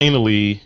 [0.00, 0.62] finally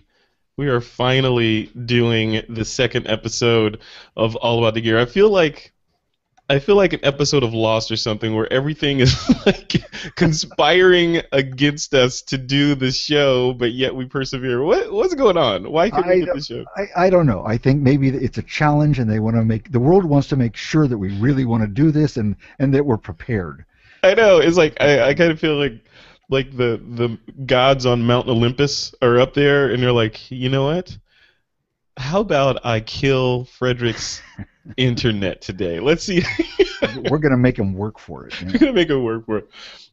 [0.56, 3.80] we are finally doing the second episode
[4.16, 4.98] of All About the Gear.
[4.98, 5.72] I feel like
[6.50, 9.16] I feel like an episode of Lost or something where everything is
[9.46, 9.76] like
[10.16, 14.62] conspiring against us to do the show, but yet we persevere.
[14.62, 15.70] What what's going on?
[15.70, 16.64] Why can't we I get the show?
[16.76, 17.44] I, I don't know.
[17.46, 20.36] I think maybe it's a challenge, and they want to make the world wants to
[20.36, 23.64] make sure that we really want to do this, and and that we're prepared.
[24.02, 24.38] I know.
[24.38, 25.84] It's like I, I kind of feel like
[26.30, 30.64] like the the gods on Mount Olympus are up there, and you're like, you know
[30.64, 30.96] what?
[31.96, 34.22] How about I kill Frederick's
[34.76, 35.80] internet today?
[35.80, 36.22] Let's see.
[37.10, 38.42] we're gonna make him work for it.
[38.42, 39.48] We're gonna make it work for it.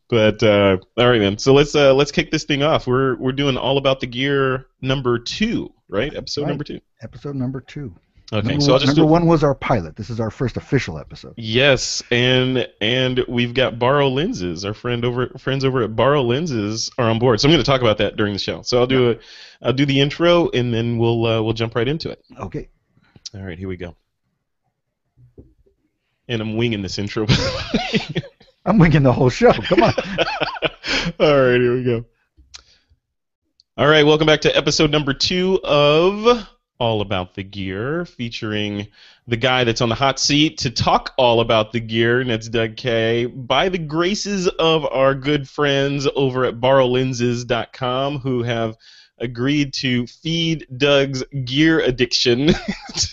[0.10, 1.38] But uh, all right, man.
[1.38, 2.88] So let's uh, let's kick this thing off.
[2.88, 6.16] We're we're doing all about the gear number two, right?
[6.16, 6.48] Episode Right.
[6.50, 6.80] number two.
[7.02, 7.94] Episode number two.
[8.34, 9.96] Okay, number so I'll one, just number do, one was our pilot.
[9.96, 11.34] This is our first official episode.
[11.38, 14.66] Yes, and and we've got Borrow Lenses.
[14.66, 17.40] Our friend over friends over at Borrow Lenses are on board.
[17.40, 18.64] So I'm going to talk about that during the show.
[18.64, 19.18] So I'll do a
[19.62, 22.22] I'll do the intro and then we'll uh, we'll jump right into it.
[22.38, 22.68] Okay.
[23.34, 23.96] All right, here we go.
[26.28, 27.28] And I'm winging this intro.
[28.66, 29.54] I'm winging the whole show.
[29.54, 29.94] Come on.
[31.20, 32.06] All right, here we go.
[33.78, 36.46] All right, welcome back to episode number two of
[36.80, 38.88] All About the Gear, featuring
[39.28, 42.48] the guy that's on the hot seat to talk all about the gear, and that's
[42.50, 48.78] Doug Kaye, by the graces of our good friends over at borrowlenses.com who have
[49.20, 52.52] agreed to feed Doug's gear addiction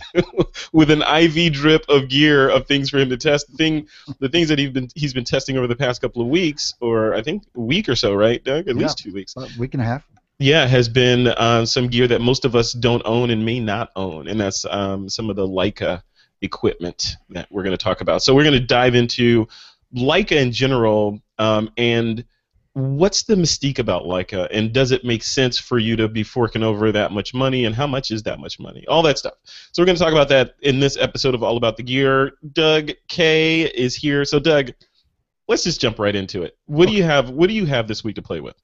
[0.72, 3.50] with an IV drip of gear of things for him to test.
[3.50, 3.88] The thing,
[4.20, 7.14] the things that he's been he's been testing over the past couple of weeks, or
[7.14, 8.68] I think a week or so, right, Doug?
[8.68, 8.82] At Yeah.
[8.82, 9.34] least two weeks.
[9.36, 10.06] A week and a half.
[10.38, 13.90] Yeah, has been uh, some gear that most of us don't own and may not
[13.94, 16.02] own, and that's um, some of the Leica
[16.42, 18.22] equipment that we're going to talk about.
[18.22, 19.46] So we're going to dive into
[19.96, 22.24] Leica in general, um, and
[22.72, 26.64] what's the mystique about Leica, and does it make sense for you to be forking
[26.64, 28.84] over that much money, and how much is that much money?
[28.88, 29.34] All that stuff.
[29.44, 32.32] So we're going to talk about that in this episode of All About the Gear.
[32.52, 34.24] Doug Kaye is here.
[34.24, 34.72] So Doug,
[35.46, 36.58] let's just jump right into it.
[36.66, 37.30] What do you have?
[37.30, 38.60] What do you have this week to play with?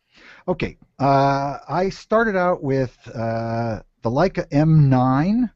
[0.49, 0.77] Okay.
[0.99, 5.51] Uh, I started out with uh, the Leica M9,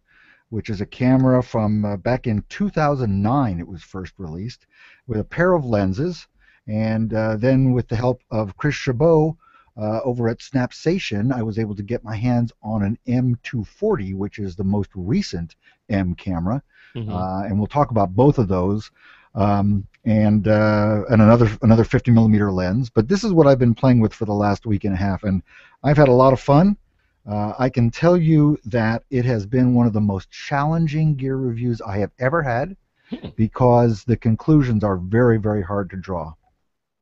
[0.51, 3.59] which is a camera from uh, back in 2009.
[3.61, 4.67] It was first released
[5.07, 6.27] with a pair of lenses,
[6.67, 9.37] and uh, then with the help of Chris Chabot
[9.77, 14.39] uh, over at Snapsation, I was able to get my hands on an M240, which
[14.39, 15.57] is the most recent
[15.89, 16.63] M camera,
[16.95, 17.11] Mhm.
[17.11, 18.91] uh, and we'll talk about both of those.
[19.35, 22.91] Um, and uh, and another another 50 millimeter lens.
[22.91, 25.23] But this is what I've been playing with for the last week and a half,
[25.23, 25.43] and
[25.83, 26.77] I've had a lot of fun.
[27.27, 31.37] Uh, I can tell you that it has been one of the most challenging gear
[31.37, 32.77] reviews I have ever had
[33.37, 36.35] because the conclusions are very very hard to draw.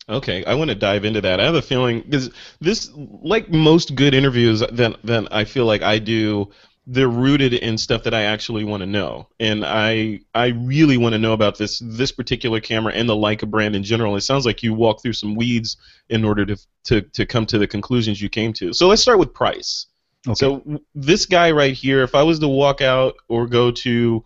[0.09, 1.41] Okay, I want to dive into that.
[1.41, 2.31] I have a feeling because
[2.61, 6.51] this, like most good interviews that that I feel like I do,
[6.87, 11.13] they're rooted in stuff that I actually want to know, and I I really want
[11.13, 14.17] to know about this this particular camera and the Leica brand in general.
[14.17, 15.77] It sounds like you walked through some weeds
[16.09, 18.73] in order to to to come to the conclusions you came to.
[18.73, 19.87] So let's start with price.
[20.27, 20.35] Okay.
[20.35, 24.25] So this guy right here, if I was to walk out or go to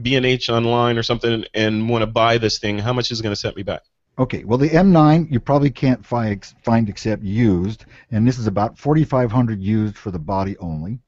[0.00, 3.34] B&H online or something and want to buy this thing, how much is it going
[3.34, 3.82] to set me back?
[4.18, 8.78] Okay, well the M9 you probably can't find find except used, and this is about
[8.78, 11.00] 4,500 used for the body only.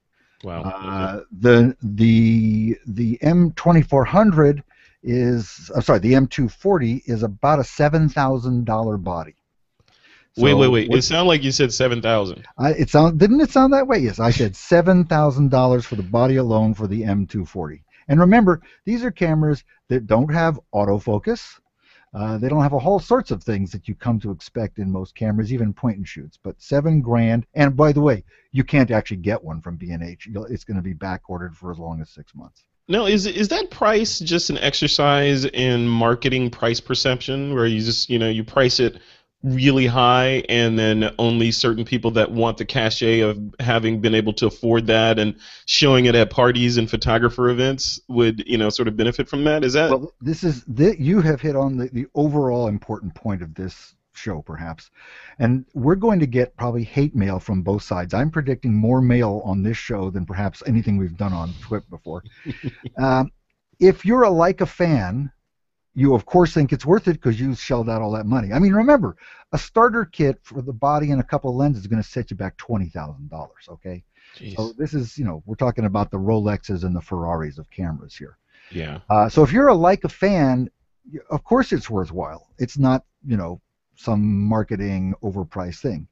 [0.46, 0.62] Wow.
[0.62, 4.62] Uh, the the the M2400
[5.02, 9.34] is I'm sorry the M240 is about a seven thousand dollar body.
[10.36, 10.84] Wait, So wait, wait.
[10.84, 12.46] It what- sounded like you said seven thousand.
[12.58, 13.98] I, it sound didn't it sound that way?
[13.98, 17.80] Yes, I said seven thousand dollars for the body alone for the M240.
[18.06, 21.58] And remember, these are cameras that don't have autofocus.
[22.16, 24.90] Uh, they don't have a whole sorts of things that you come to expect in
[24.90, 26.38] most cameras, even point and shoots.
[26.42, 30.26] But seven grand, and by the way, you can't actually get one from B&H.
[30.48, 32.64] It's going to be back ordered for as long as six months.
[32.88, 38.08] Now, is is that price just an exercise in marketing price perception, where you just
[38.08, 38.98] you know you price it
[39.42, 44.32] really high, and then only certain people that want the cachet of having been able
[44.34, 45.36] to afford that and
[45.66, 49.64] showing it at parties and photographer events would you know sort of benefit from that?
[49.64, 53.42] Is that Well, this is that you have hit on the, the overall important point
[53.42, 54.90] of this show, perhaps,
[55.38, 58.14] and we're going to get probably hate mail from both sides.
[58.14, 62.24] I'm predicting more mail on this show than perhaps anything we've done on Twip before.
[62.98, 63.30] um,
[63.78, 65.30] if you're a Leica fan,
[65.96, 68.52] you of course think it's worth it because you shelled out all that money.
[68.52, 69.16] I mean, remember,
[69.52, 72.30] a starter kit for the body and a couple of lenses is going to set
[72.30, 73.66] you back twenty thousand dollars.
[73.68, 74.04] Okay,
[74.38, 74.54] Jeez.
[74.56, 78.14] so this is you know we're talking about the Rolexes and the Ferraris of cameras
[78.14, 78.36] here.
[78.70, 79.00] yeah.
[79.10, 80.70] Uh, so if you're a Leica fan,
[81.30, 82.48] of course it's worthwhile.
[82.58, 83.60] It's not, you know,
[83.96, 86.08] some marketing overpriced thing.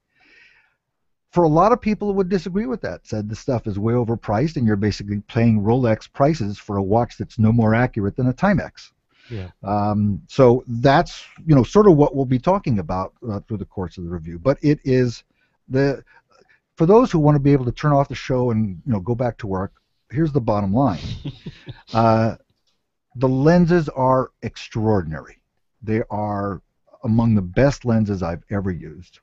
[1.33, 3.95] for a lot of people who would disagree with that, said the stuff is way
[3.95, 8.29] overpriced and you're basically paying Rolex prices for a watch that's no more accurate than
[8.29, 8.93] a Timex.
[9.31, 9.49] Yeah.
[9.63, 13.65] Um, so that's you know sort of what we'll be talking about uh, through the
[13.65, 14.39] course of the review.
[14.39, 15.25] But it is
[15.69, 16.05] the
[16.77, 19.01] for those who want to be able to turn off the show and you know
[19.01, 19.73] go back to work.
[20.11, 21.01] Here's the bottom line:
[21.95, 22.37] uh,
[23.17, 25.41] the lenses are extraordinary.
[25.83, 26.61] They are
[27.03, 29.21] among the best lenses I've ever used.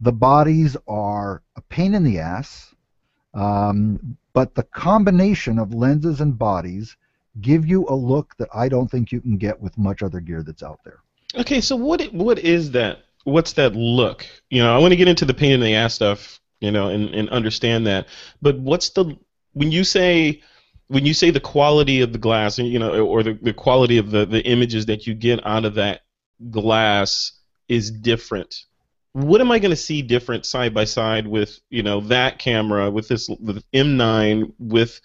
[0.00, 2.74] The bodies are a pain in the ass,
[3.34, 6.96] um, but the combination of lenses and bodies
[7.40, 10.42] give you a look that I don't think you can get with much other gear
[10.42, 11.00] that's out there.
[11.34, 13.04] Okay, so what what is that?
[13.24, 14.26] What's that look?
[14.50, 16.88] You know, I want to get into the pain in the ass stuff, you know,
[16.88, 18.06] and, and understand that.
[18.42, 19.16] But what's the
[19.54, 20.42] when you say
[20.88, 24.10] when you say the quality of the glass, you know, or the, the quality of
[24.10, 26.02] the, the images that you get out of that
[26.50, 27.32] glass
[27.68, 28.64] is different.
[29.12, 32.90] What am I going to see different side by side with you know that camera
[32.90, 35.00] with this with M9 with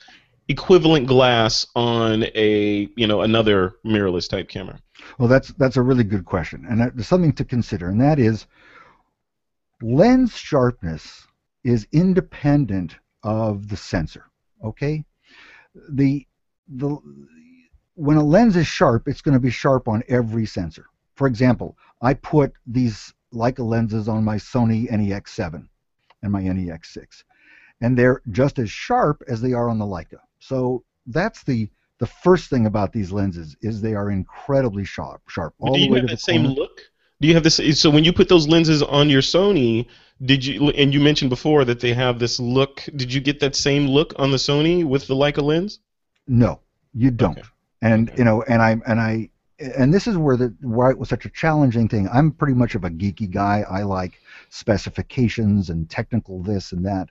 [0.49, 4.79] equivalent glass on a you know another mirrorless type camera?
[5.17, 8.47] Well, that's that's a really good question, and there's something to consider, and that is
[9.81, 11.27] lens sharpness
[11.63, 14.25] is independent of the sensor.
[14.63, 15.03] Okay,
[15.89, 16.25] the
[16.67, 16.97] the
[17.95, 20.85] when a lens is sharp, it's going to be sharp on every sensor.
[21.15, 25.67] For example, I put these Leica lenses on my Sony NEX7
[26.21, 27.23] and my NEX6,
[27.81, 30.19] and they're just as sharp as they are on the Leica.
[30.39, 31.69] So that's the
[31.99, 35.21] the first thing about these lenses is they are incredibly sharp.
[35.27, 36.81] Sharp all do you the way have to the same look?
[37.19, 37.59] Do you have this?
[37.79, 39.87] So when you put those lenses on your Sony,
[40.23, 40.69] did you?
[40.69, 42.83] And you mentioned before that they have this look.
[42.95, 45.79] Did you get that same look on the Sony with the Leica lens?
[46.27, 46.59] No,
[46.93, 47.39] you don't.
[47.39, 47.47] Okay.
[47.81, 48.17] And okay.
[48.19, 49.29] you know, and I and I
[49.59, 52.07] and this is where the why it was such a challenging thing.
[52.13, 53.65] I'm pretty much of a geeky guy.
[53.67, 54.19] I like
[54.49, 57.09] specifications and technical this and that.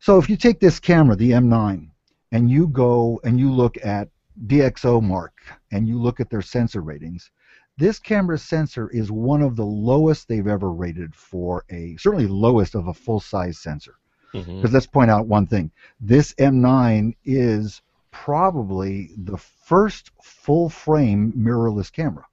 [0.00, 1.88] So if you take this camera, the M9,
[2.34, 4.08] and you go and you look at
[4.48, 5.34] DxO Mark
[5.70, 7.30] and you look at their sensor ratings,
[7.78, 12.74] this camera's sensor is one of the lowest they've ever rated for a certainly lowest
[12.74, 13.94] of a full size sensor.
[14.32, 14.66] Because mm-hmm.
[14.66, 15.70] let's point out one thing:
[16.00, 22.26] this M9 is probably the first full frame mirrorless camera.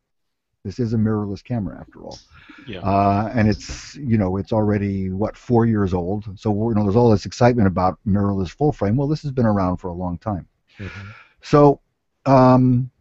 [0.64, 2.20] This is a mirrorless camera after all.
[2.68, 2.82] Yeah.
[2.82, 6.40] Uh, and it's you know it's already what four years old.
[6.40, 8.96] So you know there's all this excitement about mirrorless full frame.
[8.96, 10.48] Well, this has been around for a long time.
[10.78, 11.10] Mm-hmm.
[11.42, 11.82] So
[12.26, 12.92] um,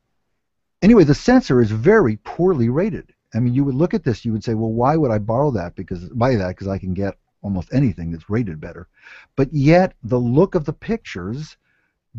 [0.83, 3.12] anyway, the sensor is very poorly rated.
[3.35, 5.51] I mean, you would look at this, you would say, well, why would I borrow
[5.53, 5.77] that?
[5.77, 8.89] Because buy that because I can get almost anything that's rated better.
[9.37, 11.57] But yet the look of the pictures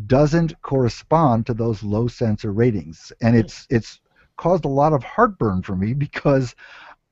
[0.06, 4.00] doesn't correspond to those low sensor ratings, and it's it's
[4.36, 6.54] caused a lot of heartburn for me because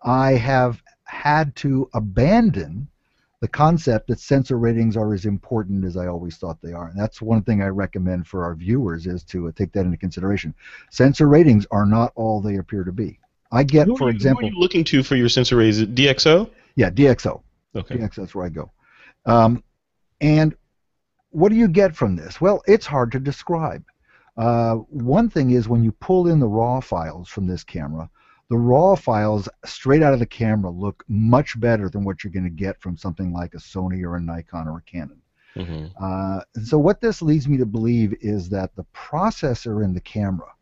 [0.03, 2.89] I have had to abandon
[3.41, 6.89] the concept that sensor ratings are as important as I always thought they are.
[6.89, 9.97] And that's one thing I recommend for our viewers is to uh, take that into
[9.97, 10.55] consideration.
[10.91, 13.19] Sensor ratings are not all they appear to be.
[13.51, 15.83] I get, who for you, example, who are you looking to for your sensor ratings?
[15.83, 16.51] DxO?
[16.77, 17.43] Yeah, DxO.
[17.75, 17.97] Okay.
[17.97, 18.71] DxO, that's where I go.
[19.25, 19.65] Um,
[20.21, 20.55] and
[21.31, 22.41] what do you get from this?
[22.41, 23.83] Well, it's hard to describe.
[24.37, 28.09] Uh, one thing is when you pull in the raw files from this camera,
[28.49, 32.45] the raw files straight out of the camera look much better than what you're going
[32.45, 35.23] to get from something like a Sony or a Nikon or a Canon.
[35.57, 35.87] Mm-hmm.
[36.01, 40.53] Uh, so what this leads me to believe is that the processor in the camera,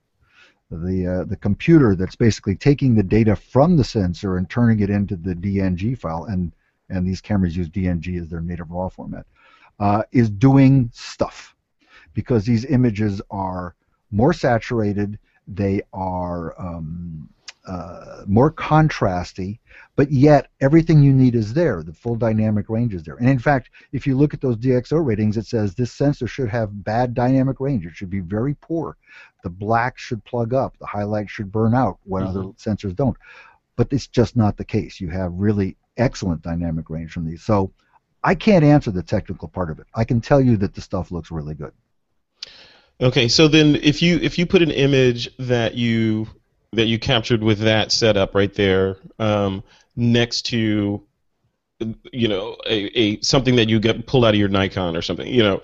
[0.71, 4.91] the uh, the computer that's basically taking the data from the sensor and turning it
[4.91, 6.53] into the DNG file, and
[6.91, 9.27] and these cameras use DNG as their native raw format
[9.79, 11.55] uh, is doing stuff
[12.19, 13.77] because these images are
[14.11, 17.29] more saturated, they are um,
[17.65, 19.61] uh, more contrasty,
[19.95, 21.85] but yet everything you need is there.
[21.85, 23.15] The full dynamic range is there.
[23.19, 26.49] And in fact, if you look at those DxO ratings, it says this sensor should
[26.49, 27.87] have bad dynamic range.
[27.87, 28.97] It should be very poor.
[29.45, 30.77] The black should plug up.
[30.81, 32.37] The highlights should burn out when mm-hmm.
[32.37, 33.17] other sensors don't.
[33.77, 35.01] But it's just not the case.
[35.01, 37.45] You have really excellent dynamic range from these.
[37.45, 37.71] So
[38.25, 39.87] I can't answer the technical part of it.
[39.95, 41.73] I can tell you that the stuff looks really good.
[43.00, 46.26] Okay, so then if you if you put an image that you
[46.73, 49.62] that you captured with that setup right there um,
[49.97, 51.02] next to
[52.12, 55.33] you know a, a something that you get pulled out of your Nikon or something,
[55.33, 55.62] you know,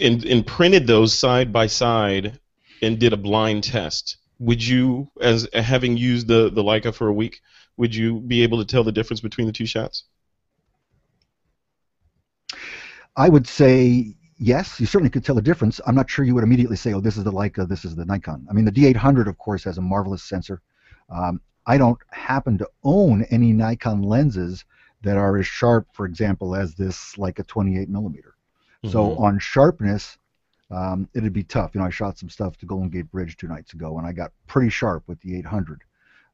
[0.00, 2.40] and, and printed those side by side
[2.80, 7.12] and did a blind test, would you, as having used the the Leica for a
[7.12, 7.42] week,
[7.76, 10.04] would you be able to tell the difference between the two shots?
[13.14, 15.80] I would say yes, you certainly could tell a difference.
[15.86, 18.04] I'm not sure you would immediately say, oh, this is the Leica, this is the
[18.04, 18.46] Nikon.
[18.50, 20.60] I mean, the D800, of course, has a marvelous sensor.
[21.10, 24.64] Um, I don't happen to own any Nikon lenses
[25.02, 28.34] that are as sharp, for example, as this Leica 28 millimeter.
[28.84, 29.20] So Mhm.
[29.20, 30.18] on sharpness,
[30.70, 31.74] um, it'd be tough.
[31.74, 34.12] You know, I shot some stuff to Golden Gate Bridge two nights ago, and I
[34.12, 35.82] got pretty sharp with the 800.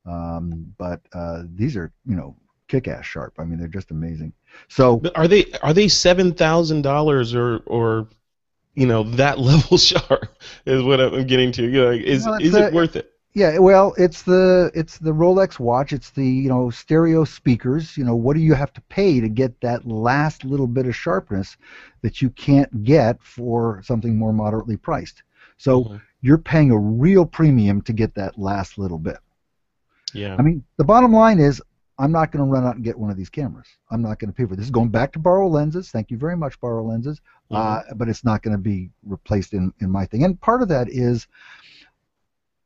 [0.07, 2.37] Um, but uh, these are, you know,
[2.69, 3.35] kick-ass sharp.
[3.39, 4.33] I mean, they're just amazing.
[4.69, 8.09] So But are they are they seven thousand dollars or or
[8.75, 10.29] you know that level sharp
[10.67, 11.63] is what I'm getting to.
[11.65, 13.13] You know, is Well, is a- it worth it?
[13.35, 15.93] Yeah, well, it's the it's the Rolex watch.
[15.93, 17.97] It's the you know stereo speakers.
[17.97, 20.97] You know, what do you have to pay to get that last little bit of
[20.97, 21.57] sharpness
[22.03, 25.23] that you can't get for something more moderately priced?
[25.57, 26.01] So Mhm.
[26.23, 29.19] you're paying a real premium to get that last little bit.
[30.15, 30.35] yeah.
[30.39, 31.61] I mean, the bottom line is,
[31.99, 33.67] I'm not going to run out and get one of these cameras.
[33.91, 34.57] I'm not going to pay for it.
[34.57, 34.67] this.
[34.67, 35.91] Is going back to borrow lenses.
[35.91, 37.21] Thank you very much, borrow lenses.
[37.51, 40.25] Uh, but it's not going to be replaced in in my thing.
[40.25, 41.27] And part of that is,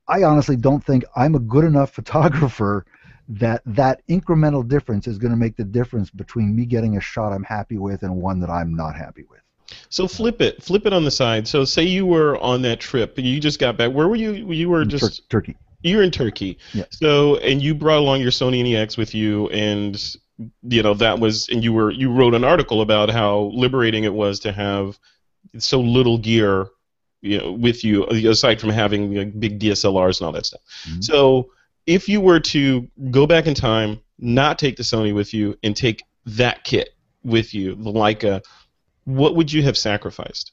[0.08, 2.84] I honestly don't think I'm a good enough photographer
[3.28, 7.32] that that incremental difference is going to make the difference between me getting a shot
[7.32, 9.40] I'm happy with and one that I'm not happy with.
[9.88, 11.48] So flip it, flip it on the side.
[11.48, 13.92] So say you were on that trip and you just got back.
[13.92, 14.32] Where were you?
[14.32, 15.56] You were In Tur- just Turkey.
[15.82, 16.58] You were in Turkey.
[16.72, 16.84] Yeah.
[16.90, 20.00] So and you brought along your Sony NEX with you, and
[20.62, 24.14] you know that was and you were you wrote an article about how liberating it
[24.14, 24.98] was to have
[25.58, 26.68] so little gear,
[27.20, 30.62] you know, with you aside from having like, big DSLRs and all that stuff.
[30.88, 31.04] Mhm.
[31.04, 31.50] So
[31.86, 35.76] if you were to go back in time, not take the Sony with you, and
[35.76, 36.90] take that kit
[37.24, 38.40] with you, the Leica,
[39.04, 40.52] what would you have sacrificed?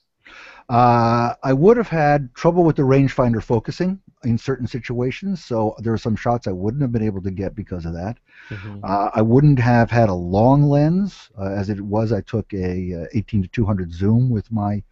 [0.69, 5.93] Uh, I would have had trouble with the rangefinder focusing in certain situations, so there
[5.93, 8.17] are some shots I wouldn't have been able to get because of that.
[8.83, 12.11] Uh, I wouldn't have had a long lens, uh, as it was.
[12.11, 14.83] I took a uh, 18 to 200 zoom with my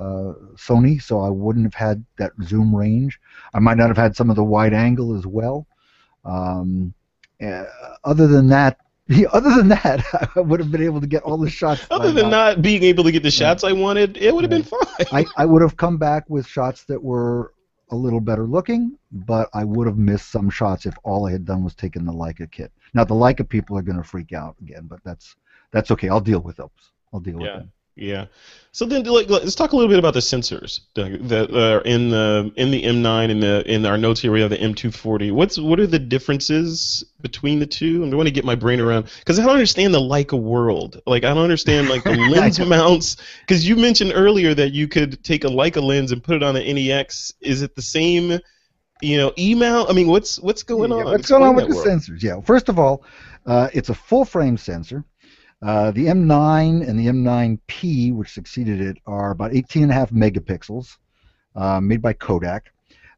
[0.00, 3.20] uh, Sony, so I wouldn't have had that zoom range.
[3.54, 5.66] I might not have had some of the wide angle as well.
[6.24, 6.92] Um,
[7.40, 7.64] uh,
[8.02, 8.78] other than that,
[9.32, 10.04] other than that,
[10.36, 11.86] I would have been able to get all the shots.
[11.90, 14.62] Other than not being able to get the shots I wanted, it would have been
[14.62, 15.06] fine.
[15.12, 17.54] I, I would have come back with shots that were
[17.90, 21.44] a little better looking, but I would have missed some shots if all I had
[21.44, 22.70] done was taken the Leica kit.
[22.94, 25.34] Now the Leica people are going to freak out again, but that's
[25.72, 26.08] that's okay.
[26.08, 26.70] I'll deal with those.
[27.12, 27.58] I'll deal with Yeah.
[27.58, 27.72] them.
[28.00, 28.26] Yeah.
[28.72, 32.52] So then, like, let's talk a little bit about the sensors that are in the
[32.54, 35.32] in the M9 and the in our notes here we have the M240.
[35.32, 38.04] What's what are the differences between the two?
[38.04, 41.02] I want to get my brain around because I don't understand the Leica world.
[41.04, 43.16] Like, I don't understand like the lens mounts.
[43.40, 46.54] Because you mentioned earlier that you could take a Leica lens and put it on
[46.54, 47.34] an NEX.
[47.40, 48.38] Is it the same?
[49.02, 49.90] You know, E mount.
[49.90, 51.04] I mean, what's what's going Yeah, on?
[51.06, 52.22] What's going on with the that sensors?
[52.22, 52.40] Yeah.
[52.40, 53.02] First of all,
[53.46, 55.04] uh, it's a full frame sensor.
[55.62, 60.96] Uh, the M9 and the M9P, which succeeded it, are about 18.5 megapixels,
[61.54, 62.72] uh, made by Kodak.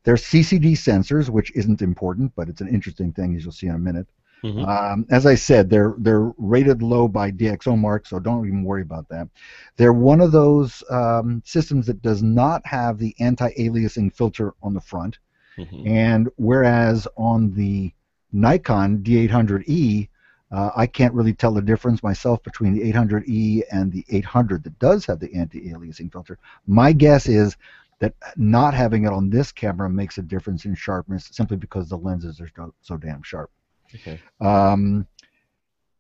[0.04, 3.74] They're CCD sensors, which isn't important, but it's an interesting thing, as you'll see in
[3.76, 4.08] a minute.
[4.42, 4.66] Mhm.
[4.66, 9.08] Um, as I said, they're they're rated low by DxOMark, so don't even worry about
[9.08, 9.28] that.
[9.76, 14.80] They're one of those um, systems that does not have the anti-aliasing filter on the
[14.80, 15.18] front.
[15.56, 15.86] Mhm.
[15.86, 17.92] And whereas on the
[18.32, 20.08] Nikon D800E,
[20.52, 24.78] uh, I can't really tell the difference myself between the 800E and the 800 that
[24.78, 26.38] does have the anti-aliasing filter.
[26.66, 27.56] My guess is
[28.00, 31.96] that not having it on this camera makes a difference in sharpness simply because the
[31.96, 33.50] lenses are so, so damn sharp.
[33.94, 34.20] Okay.
[34.40, 35.06] Um,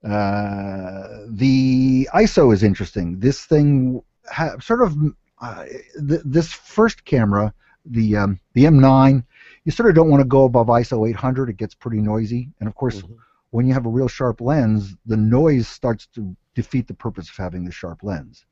[0.04, 3.18] uh, the ISO is interesting.
[3.20, 4.96] This thing ha- sort of
[5.40, 5.64] uh,
[6.08, 7.54] th- this first camera,
[7.86, 9.24] the um, the M9,
[9.64, 11.50] you sort of don't want to go above ISO 800.
[11.50, 13.16] It gets pretty noisy, and of course, Mhm.
[13.52, 17.36] When you have a real sharp lens, the noise starts to defeat the purpose of
[17.36, 18.46] having the sharp lens.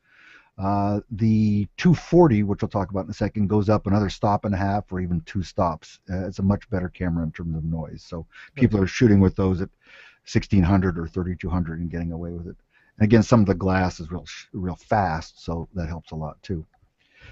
[0.59, 4.55] Uh, the 240, which we'll talk about in a second, goes up another stop and
[4.55, 6.01] a half or even two stops.
[6.11, 8.05] Uh, it's a much better camera in terms of noise.
[8.07, 9.71] So people are shooting with those at
[10.31, 12.57] 1600 or 3200 and getting away with it.
[12.99, 16.43] And again, some of the glass is real, real fast, so that helps a lot
[16.43, 16.67] too.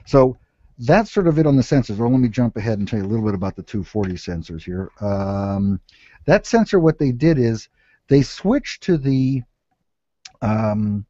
[0.07, 0.39] So
[0.79, 1.99] that's sort of it on the sensors.
[1.99, 4.63] Well, let me jump ahead and tell you a little bit about the 240 sensors
[4.63, 4.91] here.
[5.03, 5.81] Um,
[6.29, 7.69] that sensor, what they did is
[8.09, 9.43] they switched to the
[10.43, 11.07] um,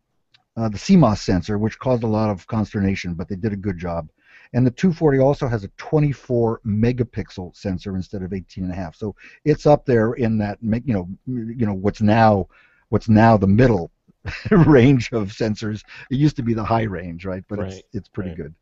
[0.57, 3.79] uh, the CMOS sensor, which caused a lot of consternation, but they did a good
[3.79, 4.09] job.
[4.55, 8.95] And the 240 also has a 24 megapixel sensor instead of 18 and a half.
[8.95, 12.47] So it's up there in that, you know, you know what's now,
[12.89, 13.91] what's now the middle
[14.51, 15.83] range of sensors.
[16.11, 17.45] It used to be the high range, right?
[17.49, 18.37] But Right, it's it's pretty right.
[18.37, 18.55] good.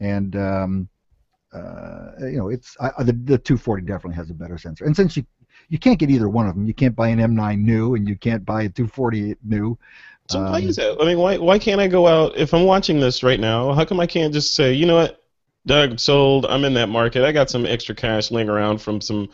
[0.00, 0.88] And um,
[1.52, 4.84] uh, you know, it's I- the the 240 definitely has a better sensor.
[4.84, 5.24] And since you
[5.68, 8.16] you can't get either one of them, you can't buy an M9 new and you
[8.16, 9.78] can't buy a 240 new.
[10.28, 10.96] So why Um, is that?
[11.00, 13.72] I mean, why why can't I go out if I'm watching this right now?
[13.72, 15.22] How come I can't just say, you know what,
[15.66, 16.46] Doug, sold.
[16.46, 17.24] I'm in that market.
[17.24, 19.28] I got some extra cash laying around from some,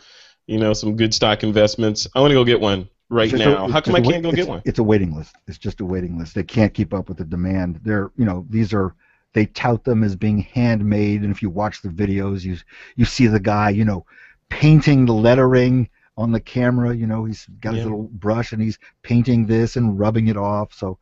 [0.47, 2.07] you know, some good stock investments.
[2.15, 2.89] I want to go get one.
[3.09, 3.65] right now.
[3.65, 4.61] a- How come I can't go get one?
[4.65, 5.35] It's a waiting list.
[5.47, 6.33] It's just a waiting list.
[6.35, 7.79] They can't keep up with the demand.
[7.83, 8.95] They're, you know, these are
[9.33, 12.57] they tout them as being handmade, and if you watch the videos, you
[12.95, 14.05] you see the guy, you know,
[14.49, 16.95] painting the lettering on the camera.
[16.95, 20.73] You know, he's got his little brush and he's painting this and rubbing it off.
[20.73, 20.97] So,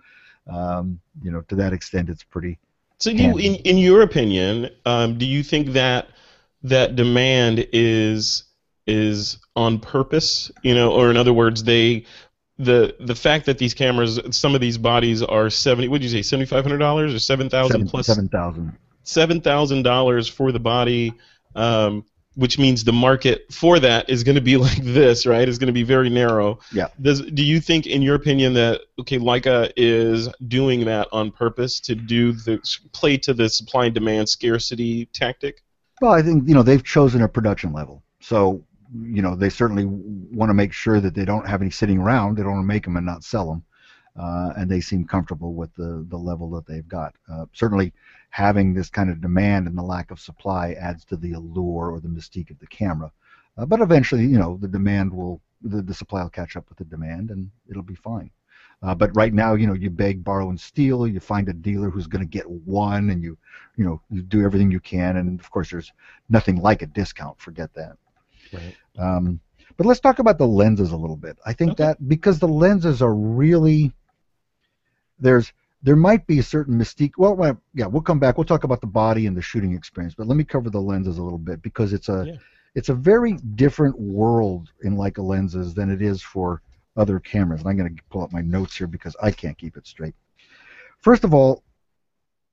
[0.48, 2.60] um, you know, to that extent, it's pretty.
[3.00, 6.08] So, you, in in your opinion, um, do you think that
[6.64, 8.44] that demand is
[8.88, 10.52] is on purpose?
[10.62, 12.06] You know, or in other words, they
[12.60, 15.88] the the fact that these cameras, some of these bodies are seventy.
[15.88, 18.78] What did you say, seventy five hundred dollars or seven thousand plus seven thousand.
[19.04, 21.14] seven thousand dollars for the body,
[21.56, 22.06] um,
[22.36, 25.48] which means the market for that is going to be like this, right?
[25.48, 26.60] It's going to be very narrow.
[26.72, 26.88] Yeah.
[27.02, 31.80] Does do you think, in your opinion, that okay, Leica is doing that on purpose
[31.82, 32.60] to do the
[32.92, 35.64] play to the supply and demand scarcity tactic?
[36.02, 38.64] Well, I think you know they've chosen a production level, so
[38.94, 42.38] you know they certainly want to make sure that they don't have any sitting around.
[42.38, 43.64] They don't want to make them and not sell them,
[44.20, 47.16] uh, and they seem comfortable with the the level that they've got.
[47.32, 47.94] Uh, certainly,
[48.34, 52.00] having this kind of demand and the lack of supply adds to the allure or
[52.00, 53.12] the mystique of the camera.
[53.60, 56.80] Uh, but eventually, you know, the demand will the, the supply will catch up with
[56.80, 58.32] the demand, and it'll be fine.
[58.82, 61.08] Uh, but right now, you know, you beg, borrow, and steal.
[61.08, 63.38] You find a dealer who's going to get one, and you,
[63.78, 65.18] you know, you do everything you can.
[65.18, 65.94] And of course, there's
[66.28, 67.40] nothing like a discount.
[67.40, 67.98] Forget that.
[68.52, 68.76] Right.
[68.98, 69.40] Um,
[69.78, 71.38] but let's talk about the lenses a little bit.
[71.46, 71.84] I think Okay.
[71.84, 73.94] that because the lenses are really
[75.20, 77.12] there's there might be a certain mystique.
[77.18, 78.38] Well, well, yeah, we'll come back.
[78.38, 80.16] We'll talk about the body and the shooting experience.
[80.16, 82.38] But let me cover the lenses a little bit because it's a Yeah.
[82.76, 86.62] it's a very different world in Leica lenses than it is for
[86.96, 87.62] other cameras.
[87.62, 90.16] And I'm going to pull up my notes here because I can't keep it straight.
[91.00, 91.64] First of all,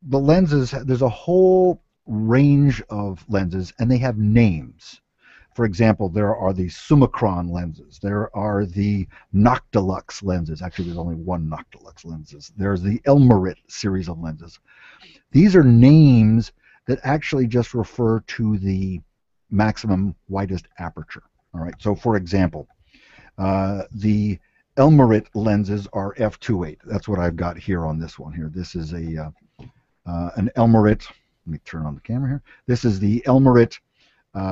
[0.02, 5.00] the lenses there's a whole range of lenses and they have names.
[5.54, 7.98] For example, there are the Summicron lenses.
[8.00, 10.62] There are the Noctilux lenses.
[10.62, 12.52] Actually, there's only one Noctilux lenses.
[12.56, 14.58] There's the Elmarit series of lenses.
[15.32, 16.52] These are names
[16.86, 19.00] that actually just refer to the
[19.50, 21.22] maximum widest aperture.
[21.54, 21.74] All right.
[21.78, 22.68] So, for example,
[23.38, 24.38] uh, the
[24.76, 26.78] Elmarit lenses are f2.8.
[26.84, 28.50] That's what I've got here on this one here.
[28.52, 29.30] This is a uh,
[30.06, 31.06] uh, an Elmarit.
[31.46, 32.42] Let me turn on the camera here.
[32.66, 33.80] This is the Elmarit, uh,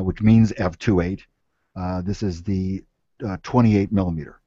[0.00, 1.20] which means f2.8.
[1.76, 2.82] Uh, this is the
[3.26, 4.40] uh, 28 millimeter.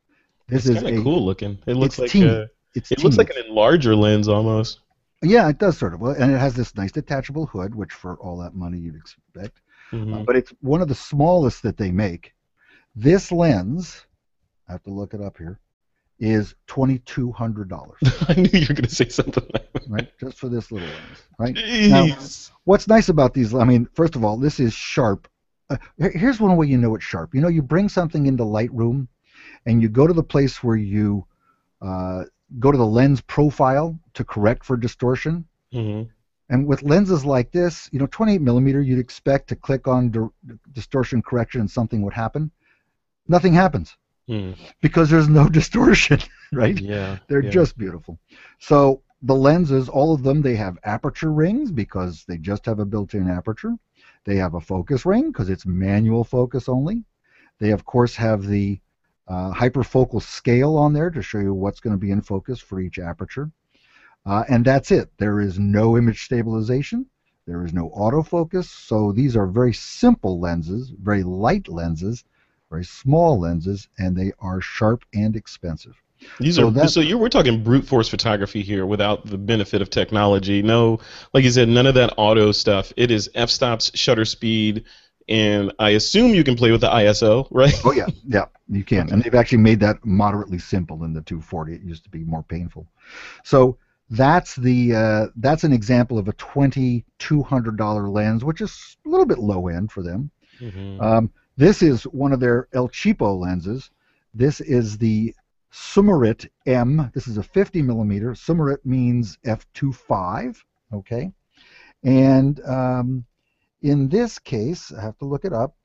[0.47, 1.57] This It's is kind a of cool looking.
[1.65, 2.27] It looks like teeny.
[2.27, 4.79] a, it's it looks like an enlarger lens almost.
[5.21, 6.01] yeah, it does sort of.
[6.01, 9.61] And it has this nice detachable hood, which for all that money you'd expect.
[9.91, 10.21] Mhm.
[10.21, 12.33] Uh, but it's one of the smallest that they make.
[12.95, 14.05] This lens,
[14.67, 15.59] I have to look it up here,
[16.21, 17.97] is twenty two hundred dollars,
[18.29, 19.84] I knew you were going to say something like that.
[19.89, 20.19] right?
[20.19, 21.55] Just for this little lens, right?
[21.55, 22.51] Now- Jeez.
[22.63, 23.55] What's nice about these?
[23.55, 25.27] I mean, first of all, this is sharp.
[25.67, 27.34] Uh, here's one way you know it's sharp.
[27.34, 29.07] You know, you bring something into Lightroom,
[29.65, 31.25] and you go to the place where you
[31.81, 32.25] uh,
[32.60, 35.45] go to the lens profile to correct for distortion.
[35.73, 36.07] Mhm.
[36.49, 40.53] And with lenses like this, you know, 28 millimeter, you'd expect to click on di-
[40.73, 42.51] distortion correction and something would happen.
[43.27, 43.95] Nothing happens
[44.31, 44.55] Mm.
[44.81, 46.19] because there's no distortion,
[46.53, 46.79] right?
[46.79, 47.17] Yeah.
[47.27, 47.49] They're yeah.
[47.49, 48.17] just beautiful.
[48.59, 52.85] So the lenses, all of them, they have aperture rings because they just have a
[52.85, 53.75] built-in aperture.
[54.23, 57.03] They have a focus ring because it's manual focus only.
[57.59, 58.79] They of course have the
[59.27, 62.79] uh, hyperfocal scale on there to show you what's going to be in focus for
[62.79, 63.51] each aperture.
[64.25, 65.11] Uh, and that's it.
[65.17, 67.05] There is no image stabilization.
[67.47, 68.65] There is no autofocus.
[68.65, 72.23] So these are very simple lenses, very light lenses,
[72.71, 75.93] very small lenses, and they are sharp and expensive.
[76.39, 79.89] These So are so you're we're talking brute force photography here without the benefit of
[79.89, 80.62] technology.
[80.62, 80.99] No,
[81.34, 82.93] like you said, none of that auto stuff.
[82.95, 84.86] It is f-stops, shutter speed,
[85.27, 87.73] and I assume you can play with the ISO, right?
[87.84, 91.73] Oh yeah, yeah, you can, and they've actually made that moderately simple in the 240.
[91.73, 92.88] It used to be more painful.
[93.43, 93.77] So
[94.12, 98.97] that's the uh, that's an example of a twenty two hundred dollar lens, which is
[99.05, 100.29] a little bit low end for them.
[100.62, 101.01] Mhm.
[101.01, 103.89] Um, this is one of their El Cheapo lenses.
[104.33, 105.35] This is the
[105.71, 107.11] Summarit M.
[107.13, 108.31] This is a 50 millimeter.
[108.31, 110.57] Summarit means f2.5.
[110.93, 111.31] Okay,
[112.03, 113.25] and um,
[113.81, 115.75] in this case, I have to look it up.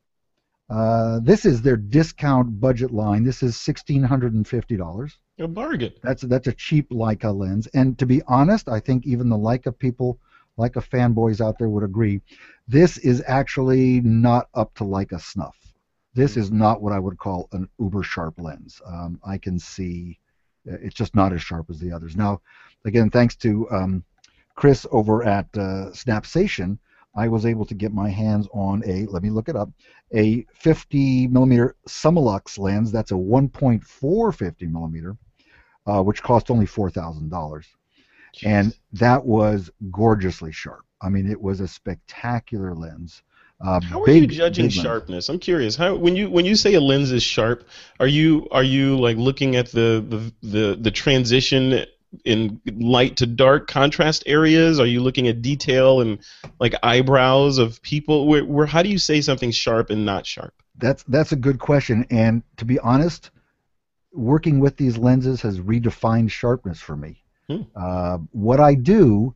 [0.68, 3.22] Uh, this is their discount budget line.
[3.22, 5.18] This is sixteen hundred and fifty dollars.
[5.38, 5.92] A bargain.
[6.02, 7.68] That's that's a cheap Leica lens.
[7.68, 10.18] And to be honest, I think even the Leica people,
[10.58, 12.20] Leica fanboys out there would agree,
[12.66, 15.56] this is actually not up to Leica snuff.
[16.14, 18.80] This is not what I would call an uber sharp lens.
[18.86, 20.18] Um, I can see
[20.70, 22.16] uh, it's just not as sharp as the others.
[22.16, 22.40] Now,
[22.84, 24.04] again, thanks to um,
[24.54, 26.78] Chris over at uh, Snapsation,
[27.14, 29.70] I was able to get my hands on a, let me look it up,
[30.14, 32.92] a 50 millimeter Summilux lens.
[32.92, 35.16] That's a 1.4 50 millimeter,
[35.86, 37.64] uh, which cost only $4,000.
[38.44, 40.84] And that was gorgeously sharp.
[41.00, 43.22] I mean, it was a spectacular lens.
[43.60, 45.28] Uh, How are you judging sharpness?
[45.28, 45.76] I'm curious.
[45.76, 47.66] How when you when you say a lens is sharp,
[47.98, 51.86] are you are you like looking at the the the, the transition
[52.24, 54.78] in light to dark contrast areas?
[54.78, 56.18] Are you looking at detail and
[56.60, 58.26] like eyebrows of people?
[58.26, 60.52] Where, where how do you say something's sharp and not sharp?
[60.76, 63.30] That's that's a good question, and to be honest,
[64.12, 67.22] working with these lenses has redefined sharpness for me.
[67.48, 67.62] Hmm.
[67.74, 69.34] Uh, what I do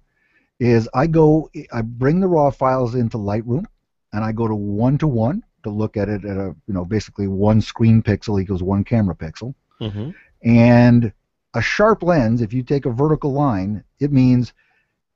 [0.59, 3.65] is I go, I bring the raw files into Lightroom,
[4.13, 6.85] and I go to one to one to look at it at a you know
[6.85, 10.11] basically one screen pixel equals one camera pixel, Mm-hmm.
[10.43, 11.13] and
[11.55, 12.43] a sharp lens.
[12.43, 14.53] If you take a vertical line, it means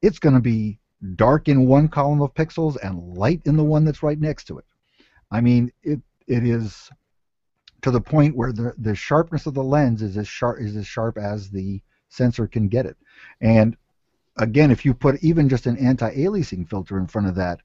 [0.03, 0.79] it's going to be
[1.17, 4.59] dark in one column of pixels and light in the one that's right next to
[4.59, 4.65] it.
[5.31, 6.91] I mean, it it is
[7.83, 10.87] to the point where the the sharpness of the lens is as sharp is as
[10.87, 11.83] sharp as the
[12.15, 12.97] sensor can get it.
[13.41, 13.77] And
[14.37, 17.61] again, if you put even just an anti-aliasing filter in front of that,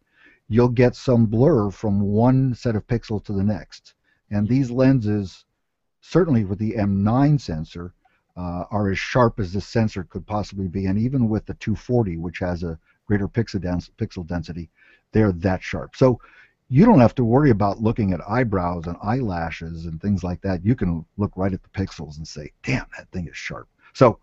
[0.48, 3.94] you'll get some blur from one set of pixels to the next.
[4.32, 5.46] And these lenses,
[6.02, 7.94] certainly with the M9 sensor,
[8.36, 10.86] uh, are as sharp as the sensor could possibly be.
[10.86, 14.70] And even with the 240, which has a greater pixel, dens- pixel density,
[15.12, 15.96] they're that sharp.
[15.96, 16.20] So
[16.70, 20.64] you don't have to worry about looking at eyebrows and eyelashes and things like that.
[20.64, 24.20] You can look right at the pixels and say, "Damn, that thing is sharp." So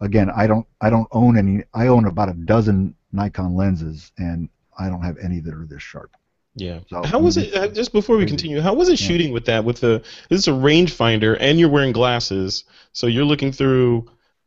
[0.00, 1.64] again, I don't I don't own any.
[1.74, 5.82] I own about a dozen Nikon lenses, and I don't have any that are this
[5.82, 6.10] sharp.
[6.54, 6.80] Yeah.
[6.88, 7.54] So- how was it?
[7.54, 9.06] uh, Just before we continue, how was it Yeah.
[9.08, 9.64] shooting with that?
[9.64, 14.06] With the this is a rangefinder, and you're wearing glasses, so you're looking through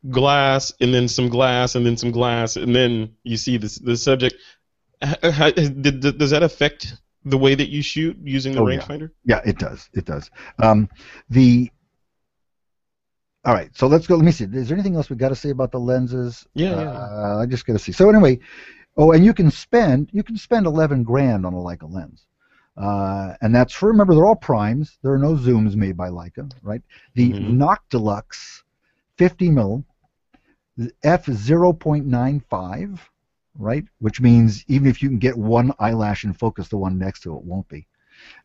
[0.09, 3.95] glass, and then some glass, and then some glass, and then you see this the
[3.97, 4.35] subject.
[5.01, 8.79] How- did, does that affect the way that you shoot using the Oh, yeah.
[8.79, 9.11] rangefinder?
[9.25, 9.89] Yeah, it does.
[9.93, 10.29] It does.
[10.61, 10.89] Um,
[11.29, 11.69] the
[13.45, 13.75] all right.
[13.75, 14.15] So let's go.
[14.15, 14.45] Let me see.
[14.45, 16.45] Is there anything else we got to say about the lenses?
[16.55, 16.91] Yeah, yeah.
[16.93, 17.91] Uh, I just got to see.
[17.91, 18.39] So anyway,
[18.97, 22.27] oh, and you can spend you can spend eleven grand on a Leica lens,
[22.77, 24.97] uh, and that's for remember they're all primes.
[25.03, 26.81] There are no zooms made by Leica, right?
[27.15, 27.45] The Mhm.
[27.45, 28.63] Noctilux
[29.17, 29.85] 50 mil
[31.03, 32.99] f 0.95,
[33.55, 33.85] right?
[33.99, 37.35] Which means even if you can get one eyelash and focus the one next to
[37.35, 37.87] it, won't be.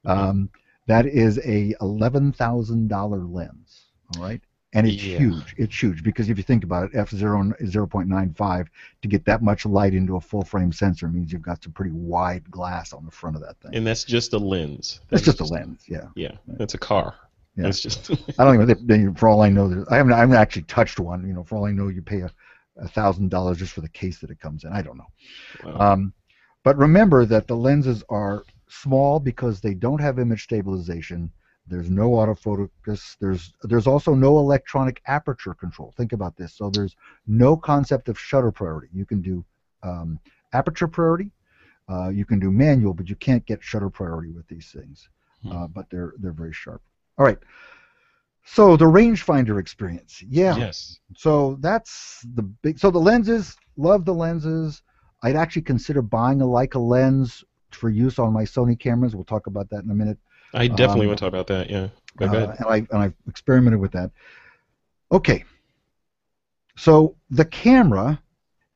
[0.04, 0.50] Um,
[0.86, 3.86] that is a eleven thousand dollar lens.
[4.10, 4.42] All right,
[4.74, 5.18] and it's Yeah.
[5.18, 5.54] huge.
[5.56, 8.68] It's huge because if you think about it, f zero zero point nine five
[9.02, 11.92] to get that much light into a full frame sensor means you've got some pretty
[11.92, 13.74] wide glass on the front of that thing.
[13.74, 15.00] And that's just a lens.
[15.08, 16.08] That's just a lens, yeah.
[16.16, 17.14] Yeah, that's a car.
[17.56, 17.64] Yeah.
[17.64, 18.10] That's just.
[18.38, 19.14] I don't even.
[19.14, 20.12] For all I know, I haven't.
[20.12, 21.26] I haven't actually touched one.
[21.26, 22.30] You know, for all I know, you pay a
[22.76, 24.72] a thousand dollars just for the case that it comes in.
[24.72, 25.06] I don't know.
[25.64, 25.92] wow.
[25.92, 26.12] Um,
[26.64, 31.30] but remember that the lenses are small because they don't have image stabilization.
[31.66, 33.16] There's no autofocus.
[33.20, 35.94] There's there's also no electronic aperture control.
[35.96, 36.52] Think about this.
[36.52, 36.94] So there's
[37.26, 38.88] no concept of shutter priority.
[38.92, 39.44] You can do
[39.82, 40.18] um,
[40.52, 41.30] aperture priority.
[41.88, 45.08] Uh, you can do manual, but you can't get shutter priority with these things.
[45.42, 45.52] Hmm.
[45.52, 46.82] Uh, but they're they're very sharp.
[47.18, 47.38] All right.
[48.44, 50.22] So the rangefinder experience.
[50.28, 50.56] Yeah.
[50.56, 51.00] Yes.
[51.16, 52.78] So that's the big.
[52.78, 54.82] So the lenses, love the lenses.
[55.22, 59.14] I'd actually consider buying a Leica lens for use on my Sony cameras.
[59.14, 60.18] We'll talk about that in a minute.
[60.54, 61.70] I definitely Um, want to talk about that.
[61.70, 61.88] Yeah.
[62.16, 62.56] Go Uh, ahead.
[62.58, 64.10] and I and I've experimented with that.
[65.12, 65.44] Okay.
[66.76, 68.20] So the camera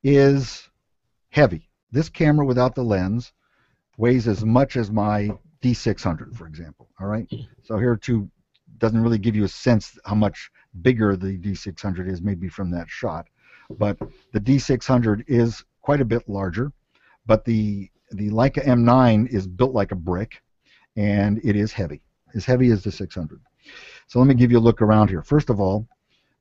[0.02, 0.68] is
[1.30, 1.68] heavy.
[1.90, 3.32] This camera without the lens
[3.96, 5.30] weighs as much as my
[5.62, 6.88] D600, for example.
[7.00, 7.26] All right.
[7.30, 7.42] Hmm.
[7.62, 8.30] So here too
[8.78, 10.50] doesn't really give you a sense how much
[10.82, 13.26] bigger the D600 is, maybe from that shot.
[13.70, 13.98] But
[14.32, 16.72] the D600 is quite a bit larger.
[17.26, 20.40] But the the Leica M9 is built like a brick,
[20.96, 22.02] and it is heavy,
[22.34, 23.40] as heavy as the 600.
[24.06, 25.22] So let me give you a look around here.
[25.22, 25.86] First of all,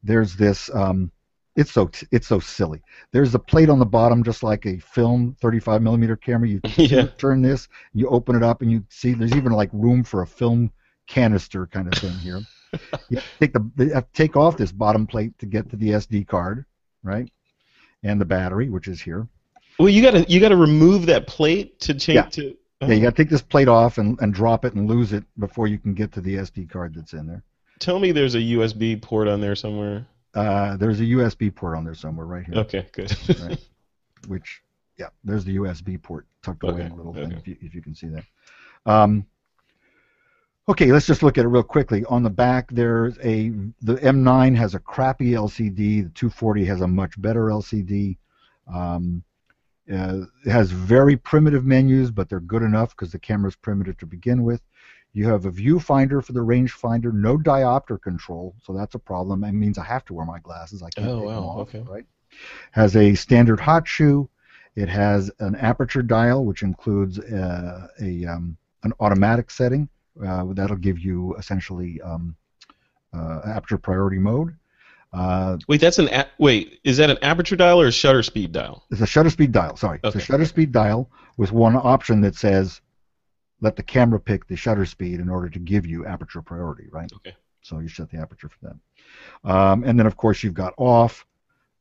[0.04, 0.74] there's this.
[0.74, 1.12] Um,
[1.56, 2.82] it's so it's so silly.
[3.12, 6.48] There's a plate on the bottom, just like a film 35 millimeter camera.
[6.48, 7.08] You yeah.
[7.18, 10.28] turn this, you open it up, and you see there's even like room for a
[10.28, 10.72] film
[11.08, 12.44] canister kind of thing here.
[13.10, 15.90] you take the you have to take off this bottom plate to get to the
[15.90, 16.66] SD card,
[17.04, 17.30] right?
[18.04, 19.28] And the battery, which is here.
[19.80, 22.44] Well, you gotta you gotta remove that plate to change Yeah.
[22.44, 22.56] to.
[22.82, 25.24] Yeah, you got to take this plate off and, and drop it and lose it
[25.40, 27.44] before you can get to the SD card that's in there.
[27.80, 30.06] Tell me there's a USB port on there somewhere.
[30.36, 33.12] Uh, there's a USB port on there somewhere right here, Okay, good.
[33.42, 33.60] Right.
[34.28, 34.62] which,
[34.98, 37.82] yeah, there's the USB port tucked away in a little thing, if you, if you
[37.82, 38.24] can see that.
[38.86, 39.26] Um,
[40.70, 42.06] okay, let's just look at it real quickly.
[42.06, 43.50] On the back, there's a
[43.82, 45.76] the M9 has a crappy LCD.
[45.76, 48.18] The 240 has a much better LCD.
[48.72, 49.24] Um,
[49.92, 54.06] Uh, it has very primitive menus, but they're good enough because the camera's primitive to
[54.06, 54.62] begin with.
[55.14, 59.44] You have a viewfinder for the rangefinder, no diopter control, so that's a problem.
[59.44, 60.84] It means I have to wear my glasses.
[60.84, 61.84] I can't Oh, take them wow, off, okay.
[61.88, 62.06] right?
[62.72, 64.30] Has a standard hot shoe.
[64.76, 69.90] It has an aperture dial, which includes uh, a um, an automatic setting.
[70.24, 72.36] Uh, that'll give you essentially um,
[73.14, 74.56] uh, aperture priority mode.
[75.18, 76.80] Uh, Wait, that's an a- wait.
[76.84, 78.84] Is that an aperture dial or a shutter speed dial?
[78.92, 79.76] it's a shutter speed dial.
[79.76, 82.82] Sorry, it's a shutter speed dial with one option that says,
[83.60, 87.12] "Let the camera pick the shutter speed in order to give you aperture priority." Right.
[87.16, 87.36] Okay.
[87.62, 89.52] So you set the aperture for that.
[89.52, 91.26] Um, and then of course you've got off,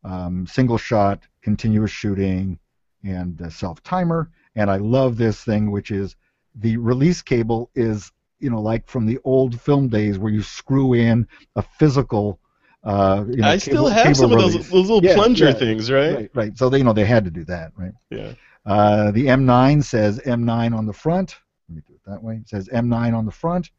[0.02, 2.58] um, single shot, continuous shooting,
[3.04, 4.30] and uh, self timer.
[4.54, 6.16] And I love this thing, which is
[6.54, 10.94] the release cable is you know like from the old film days where you screw
[10.94, 12.40] in a physical.
[12.86, 15.46] Uh, you know, I still cable- have cable some of those, those little Yeah, plunger
[15.46, 15.54] yeah.
[15.54, 16.14] things, right?
[16.14, 16.58] Right, right.
[16.58, 17.92] So they, you know, they had to do that, right?
[18.10, 18.32] Yeah.
[18.64, 21.36] Uh, the M9 says M9 on the front.
[21.68, 22.36] Let me do it that way.
[22.36, 23.70] It says M9 on the front.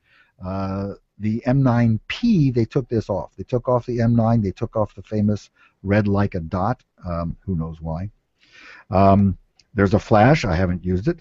[0.45, 3.31] Uh, the M9P, they took this off.
[3.37, 4.43] They took off the M9.
[4.43, 5.49] They took off the famous
[5.83, 6.83] red Leica dot.
[7.05, 8.09] Um, who knows why?
[8.91, 9.37] Um,
[9.73, 10.43] there's a flash.
[10.45, 11.19] I haven't used it.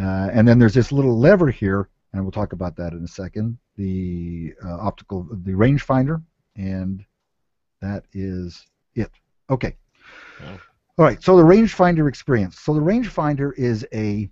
[0.00, 3.08] Uh, and then there's this little lever here, and we'll talk about that in a
[3.08, 3.58] second.
[3.76, 6.22] The uh, optical, the rangefinder,
[6.56, 7.04] and
[7.80, 9.10] that is it.
[9.50, 9.76] Okay.
[10.40, 10.58] Wow.
[10.98, 11.22] All right.
[11.22, 12.58] So the rangefinder experience.
[12.60, 14.30] So the rangefinder is a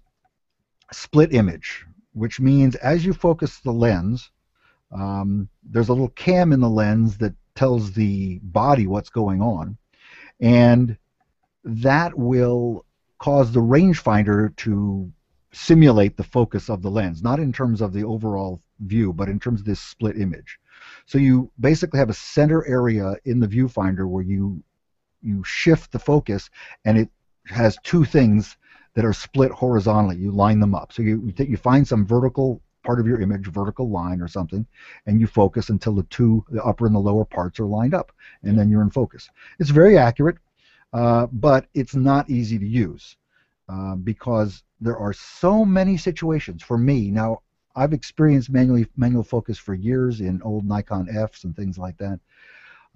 [0.93, 4.31] split image, which means as you focus the lens,
[4.93, 9.77] um, there's a little cam in the lens that tells the body what's going on,
[10.41, 10.97] and
[11.65, 12.85] that will
[13.19, 15.11] cause the rangefinder to
[15.53, 19.41] simulate the focus of the lens, not in terms of the overall view, but in
[19.41, 20.59] terms of this split image.
[21.07, 24.63] So you basically have a center area in the viewfinder where you
[25.23, 26.51] you shift the focus,
[26.85, 27.09] and it
[27.47, 28.57] has two things
[28.95, 30.17] that are split horizontally.
[30.17, 30.93] You line them up.
[30.93, 34.67] So you you, find some vertical part of your image, vertical line or something,
[35.07, 38.13] and you focus until the two, the upper and the lower parts are lined up,
[38.43, 39.29] and then you're in focus.
[39.59, 40.37] It's very accurate,
[40.93, 43.17] uh, but it's not easy to use
[43.69, 47.43] uh, because there are so many situations for me now.
[47.77, 52.21] I've experienced manually manual focus for years in old Nikon Fs and things like that.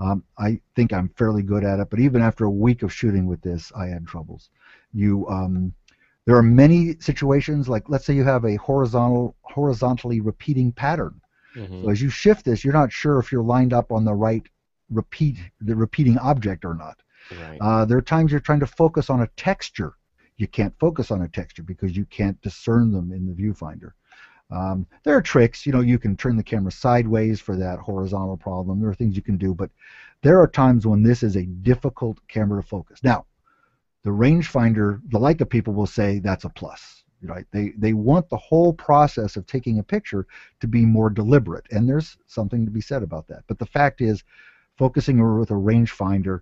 [0.00, 3.26] Um, I think I'm fairly good at it, but even after a week of shooting
[3.26, 4.50] with this, I had troubles.
[4.92, 5.74] You, um,
[6.26, 11.20] there are many situations like let's say you have a horizontal, horizontally repeating pattern.
[11.56, 11.84] Mhm.
[11.84, 14.46] So as you shift this, you're not sure if you're lined up on the right
[14.90, 17.02] repeat, the repeating object or not.
[17.30, 17.58] Right.
[17.60, 19.94] Uh, there are times you're trying to focus on a texture.
[20.36, 23.92] You can't focus on a texture because you can't discern them in the viewfinder.
[24.50, 28.36] Um, there are tricks, you know, you can turn the camera sideways for that horizontal
[28.36, 28.80] problem.
[28.80, 29.70] There are things you can do, but
[30.22, 33.00] there are times when this is a difficult camera to focus.
[33.02, 33.26] Now,
[34.02, 37.44] the rangefinder, the Leica people will say that's a plus, right?
[37.52, 40.26] They they want the whole process of taking a picture
[40.60, 43.44] to be more deliberate, and there's something to be said about that.
[43.46, 44.24] But the fact is,
[44.78, 46.40] focusing with a rangefinder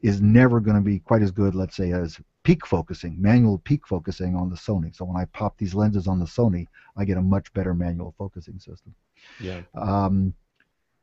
[0.00, 3.86] is never going to be quite as good, let's say, as peak focusing, manual peak
[3.86, 4.94] focusing on the Sony.
[4.94, 8.14] So when I pop these lenses on the Sony, I get a much better manual
[8.18, 8.94] focusing system.
[9.40, 9.62] yeah.
[9.74, 10.34] Um,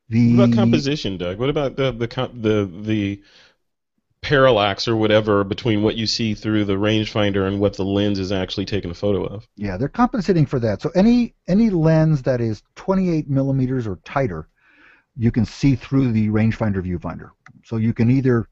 [0.09, 1.39] the What about composition, Doug?
[1.39, 3.23] What about the the the the
[4.21, 8.31] parallax or whatever between what you see through the rangefinder and what the lens is
[8.31, 9.47] actually taking a photo of?
[9.57, 10.81] Yeah, they're compensating for that.
[10.81, 14.47] So any any lens that is 28 millimeters or tighter,
[15.17, 17.31] you can see through the rangefinder viewfinder.
[17.63, 18.47] So you can either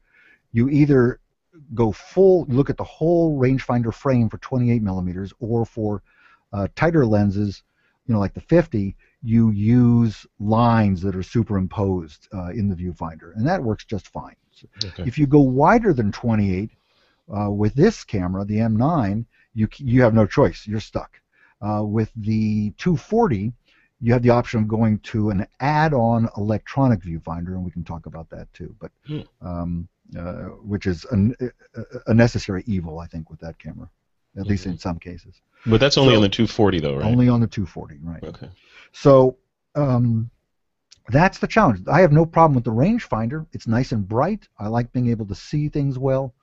[0.52, 1.20] you either
[1.74, 6.02] go full, look at the whole rangefinder frame for 28 millimeters, or for
[6.52, 7.62] uh, tighter lenses,
[8.06, 13.34] you know, like the 50, you use lines that are superimposed uh, in the viewfinder,
[13.36, 14.36] and that works just fine.
[14.52, 15.04] So Okay.
[15.04, 16.70] if you go wider than 28
[17.34, 20.66] uh, with this camera, the M9, you you have no choice.
[20.66, 21.20] You're stuck.
[21.60, 23.52] Uh, with the 240,
[24.00, 28.06] you have the option of going to an add-on electronic viewfinder, and we can talk
[28.06, 28.74] about that too.
[28.80, 29.20] But Hmm.
[29.42, 29.88] um,
[30.62, 31.34] which is an,
[31.74, 33.88] a, a necessary evil, I think, with that camera,
[34.38, 35.40] at least in some cases.
[35.66, 37.04] But that's only So- on the 240 though, right?
[37.06, 38.22] Only on the 240, right?
[38.24, 38.48] Okay.
[38.92, 39.36] So
[39.74, 40.30] um,
[41.08, 41.86] that's the challenge.
[41.86, 43.46] I have no problem with the rangefinder.
[43.52, 44.48] It's nice and bright.
[44.58, 46.34] I like being able to see things well.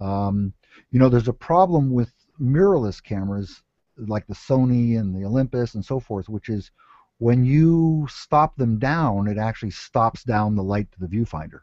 [0.00, 0.52] Um,
[0.90, 3.62] you know, there's a problem with mirrorless cameras
[3.96, 6.70] like the Sony and the Olympus and so forth, which is
[7.18, 11.60] when you stop them down, it actually stops down the light to the viewfinder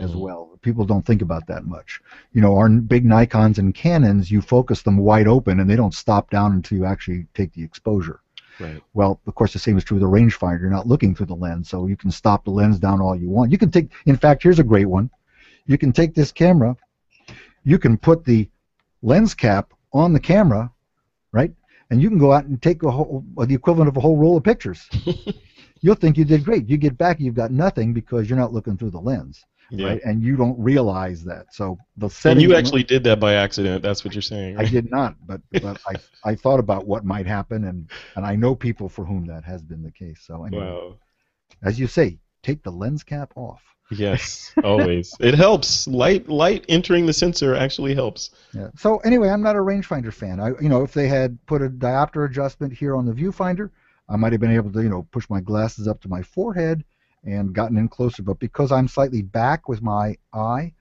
[0.00, 0.20] as Mhm.
[0.20, 0.58] well.
[0.62, 2.00] People don't think about that much.
[2.32, 5.94] You know, our big Nikons and Canons, you focus them wide open and they don't
[5.94, 8.20] stop down until you actually take the exposure.
[8.60, 8.82] Right.
[8.94, 10.60] Well, of course, the same is true with the rangefinder.
[10.60, 13.28] You're not looking through the lens, so you can stop the lens down all you
[13.28, 13.50] want.
[13.50, 15.10] You can take, in fact, here's a great one.
[15.66, 16.76] You can take this camera,
[17.64, 18.48] you can put the
[19.02, 20.70] lens cap on the camera,
[21.32, 21.52] right?
[21.90, 24.36] And you can go out and take a whole, the equivalent of a whole roll
[24.36, 24.88] of pictures.
[25.80, 26.68] You'll think you did great.
[26.68, 29.86] You get back, you've got nothing because you're not looking through the lens, Yeah.
[29.88, 30.00] right?
[30.04, 31.46] And you don't realize that.
[31.54, 33.82] So the And you actually did that by accident.
[33.82, 34.58] That's what you're saying.
[34.58, 35.94] I did not, but, but I,
[36.30, 39.62] I thought about what might happen, and, and I know people for whom that has
[39.62, 40.20] been the case.
[40.26, 40.96] So anyway, Wow.
[41.62, 43.62] as you say, take the lens cap off.
[43.90, 45.14] Yes, always.
[45.20, 45.86] it helps.
[45.86, 48.30] Light light entering the sensor actually helps.
[48.54, 48.68] Yeah.
[48.76, 50.40] So anyway, I'm not a rangefinder fan.
[50.40, 53.70] I, you know, if they had put a diopter adjustment here on the viewfinder,
[54.08, 56.84] I might have been able to, you know, push my glasses up to my forehead
[57.24, 58.22] and gotten in closer.
[58.22, 60.72] But because I'm slightly back with my eye,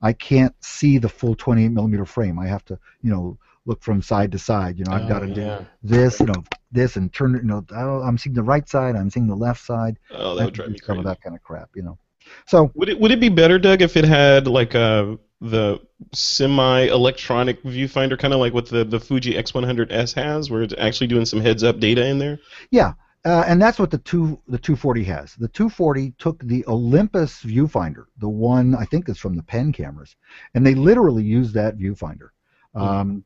[0.00, 2.38] I can't see the full 28 millimeter frame.
[2.38, 4.78] I have to, you know, look from side to side.
[4.78, 7.42] You know, I've got to Oh, do this, you know, this, and turn it.
[7.42, 8.96] You know, oh, I'm seeing the right side.
[8.96, 9.98] I'm seeing the left side.
[10.12, 11.02] Oh, that would drive me crazy.
[11.02, 11.70] that kind of crap.
[11.74, 11.98] You know.
[12.46, 15.80] So Would it would it be better, Doug, if it had like a the
[16.12, 21.24] semi-electronic viewfinder, kind of like what the the Fuji X100S has, where it's actually doing
[21.24, 22.38] some heads-up data in there?
[22.70, 22.92] Yeah,
[23.24, 25.34] uh, and that's what the two the 240 has.
[25.34, 30.16] The 240 took the Olympus viewfinder, the one I think is from the Pen cameras,
[30.54, 32.30] and they literally used that viewfinder.
[32.74, 33.24] Um,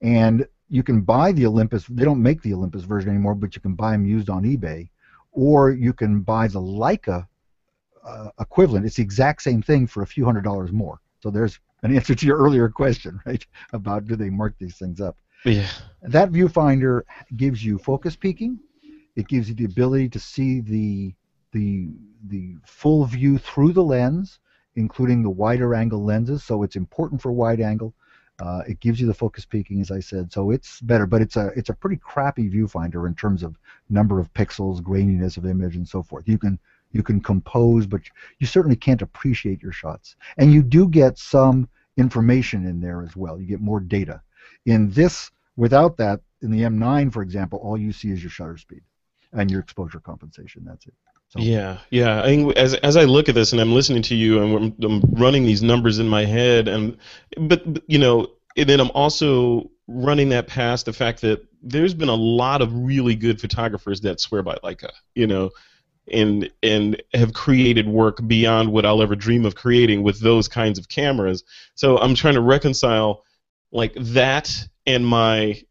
[0.00, 1.86] and you can buy the Olympus.
[1.86, 4.88] They don't make the Olympus version anymore, but you can buy them used on eBay,
[5.32, 7.26] or you can buy the Leica
[8.04, 8.86] uh, equivalent.
[8.86, 11.00] It's the exact same thing for a few hundred dollars more.
[11.22, 13.44] So there's an answer to your earlier question, right?
[13.72, 15.16] About do they mark these things up?
[15.44, 15.68] Yeah.
[16.02, 17.02] That viewfinder
[17.36, 18.58] gives you focus peaking.
[19.16, 21.14] It gives you the ability to see the
[21.52, 21.88] the
[22.28, 24.40] the full view through the lens,
[24.74, 26.42] including the wider angle lenses.
[26.42, 27.94] So it's important for wide angle.
[28.40, 30.32] Uh, it gives you the focus peaking, as I said.
[30.32, 33.56] So it's better, but it's a it's a pretty crappy viewfinder in terms of
[33.88, 36.26] number of pixels, graininess of image, and so forth.
[36.26, 36.58] You can
[36.90, 38.02] you can compose, but
[38.40, 40.16] you certainly can't appreciate your shots.
[40.38, 43.40] And you do get some information in there as well.
[43.40, 44.22] You get more data.
[44.66, 48.56] In this Without that, in the M9, for example, all you see is your shutter
[48.56, 48.82] speed
[49.34, 50.64] and your exposure compensation.
[50.64, 50.94] That's it.
[51.28, 52.22] So, Yeah, yeah.
[52.22, 54.84] I think as as I look at this and I'm listening to you and I'm,
[54.84, 56.96] I'm running these numbers in my head, and
[57.36, 62.08] but you know, and then I'm also running that past the fact that there's been
[62.08, 65.50] a lot of really good photographers that swear by Leica, you know,
[66.12, 70.78] and and have created work beyond what I'll ever dream of creating with those kinds
[70.78, 71.42] of cameras.
[71.74, 73.24] So I'm trying to reconcile
[73.72, 75.62] like that and my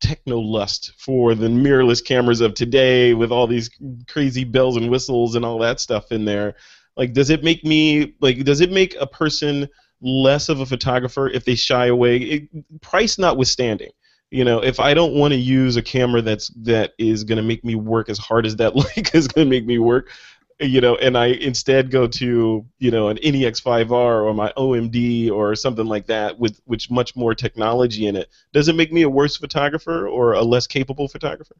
[0.00, 3.70] techno lust for the mirrorless cameras of today with all these
[4.08, 6.54] crazy bells and whistles and all that stuff in there.
[6.96, 9.68] Like does it make me like does it make a person
[10.00, 12.16] less of a photographer if they shy away?
[12.18, 13.90] It, price notwithstanding
[14.30, 17.42] you know if i don't want to use a camera that's that is going to
[17.42, 20.10] make me work as hard as that Leica is going to make me work
[20.64, 25.54] you know and i instead go to you know an nex5r or my omd or
[25.54, 29.08] something like that with which much more technology in it does it make me a
[29.08, 31.56] worse photographer or a less capable photographer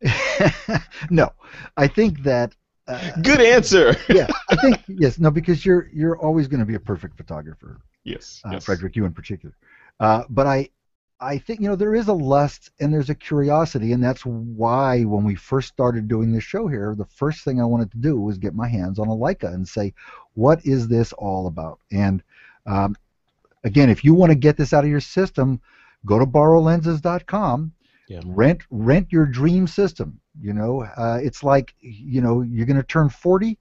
[1.10, 1.32] no,
[1.76, 2.54] I think that.
[2.88, 5.18] Uh, good answer yeah, I think yes.
[5.18, 8.64] No, because you're you're always going to be a perfect photographer, yes, uh, yes.
[8.64, 9.54] Frederick, you in particular.
[10.00, 10.70] Uh, but I,
[11.20, 15.02] I think you know there is a lust and there's a curiosity, and that's why
[15.04, 18.20] when we first started doing this show here, the first thing I wanted to do
[18.20, 19.92] was get my hands on a Leica and say,
[20.34, 21.80] what is this all about?
[21.92, 22.22] And
[22.66, 22.96] um,
[23.64, 25.60] again, if you want to get this out of your system,
[26.06, 27.72] go to borrowlenses.com
[28.08, 28.22] Yeah.
[28.24, 32.82] rent rent your dream system you know uh, it's like you know you're going to
[32.82, 33.58] turn 40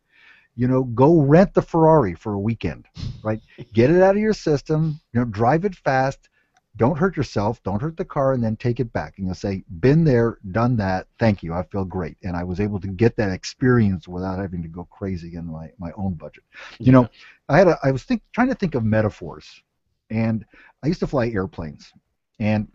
[0.55, 2.85] you know go rent the ferrari for a weekend
[3.23, 3.41] right
[3.73, 6.29] get it out of your system you know drive it fast
[6.75, 9.17] don't hurt yourself don't hurt the car and then take it back.
[9.17, 11.07] And you'll say been there done that.
[11.17, 11.53] Thank you.
[11.53, 12.17] I feel great.
[12.23, 15.71] And i was able to get that experience without having to go crazy in my,
[15.79, 16.43] my own budget.
[16.79, 17.09] You know
[17.49, 19.61] i had a i was think, trying to think of metaphors.
[20.09, 20.45] And
[20.83, 21.91] i used to fly airplanes.
[22.39, 22.67] And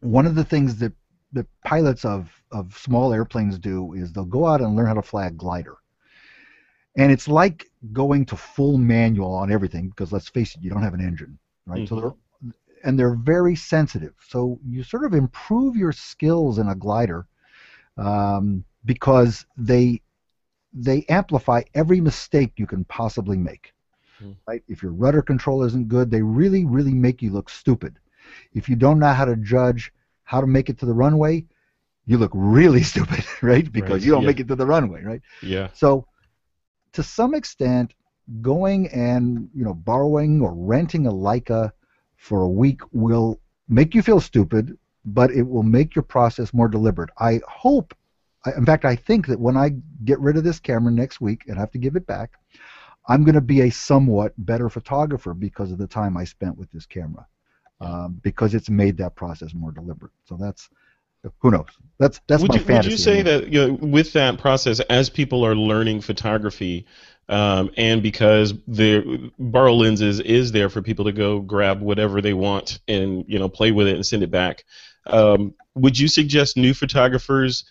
[0.00, 0.92] one of the things that
[1.32, 5.02] the pilots of, of small airplanes do is they'll go out and learn how to
[5.02, 5.76] fly a glider.
[6.96, 10.82] And it's like going to full manual on everything because let's face it, you don't
[10.82, 11.86] have an engine, right?
[11.88, 12.00] So Mhm.
[12.00, 12.14] they're,
[12.84, 14.14] and they're very sensitive.
[14.28, 17.26] So you sort of improve your skills in a glider
[17.96, 20.02] um, because they
[20.72, 23.72] they amplify every mistake you can possibly make.
[24.18, 24.32] Hmm.
[24.46, 24.62] Right?
[24.68, 27.98] If your rudder control isn't good, they really, really make you look stupid.
[28.52, 29.92] If you don't know how to judge
[30.24, 31.46] how to make it to the runway,
[32.06, 33.70] you look really stupid, right?
[33.70, 34.26] Because Right, you don't yeah.
[34.26, 35.20] make it to the runway, right?
[35.40, 36.06] yeah So,
[36.92, 37.94] to some extent,
[38.40, 41.72] going and you know borrowing or renting a Leica
[42.18, 46.68] for a week will make you feel stupid, but it will make your process more
[46.68, 47.10] deliberate.
[47.18, 47.94] I hope,
[48.56, 49.70] in fact, I think that when I
[50.04, 52.32] get rid of this camera next week and have to give it back,
[53.08, 56.70] I'm going to be a somewhat better photographer because of the time I spent with
[56.72, 57.26] this camera.
[57.80, 60.12] um, because it's made that process more deliberate.
[60.24, 60.68] So that's
[61.40, 61.66] who knows.
[61.98, 62.90] That's that's would my you, fantasy.
[62.90, 66.86] Would you say that you know, with that process, as people are learning photography,
[67.28, 72.34] um, and because the borrow lenses is there for people to go grab whatever they
[72.34, 74.64] want and you know play with it and send it back,
[75.06, 77.64] um, would you suggest new photographers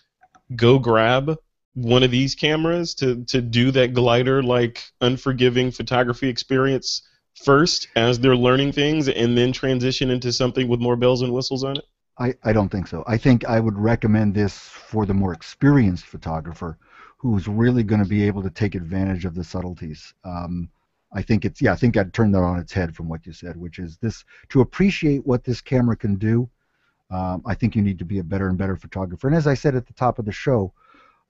[0.54, 1.36] go grab
[1.74, 7.02] one of these cameras to to do that glider like unforgiving photography experience
[7.44, 11.64] first as they're learning things and then transition into something with more bells and whistles
[11.64, 11.84] on it?
[12.18, 13.04] I, I don't think so.
[13.06, 16.78] I think I would recommend this for the more experienced photographer
[17.16, 20.14] who's really going to be able to take advantage of the subtleties.
[20.24, 20.68] Um,
[21.12, 21.72] I think it's yeah.
[21.72, 24.24] I think I'd turn that on its head from what you said, which is this
[24.50, 26.48] to appreciate what this camera can do.
[27.10, 29.26] Um, I think you need to be a better and better photographer.
[29.28, 30.72] And as I said at the top of the show,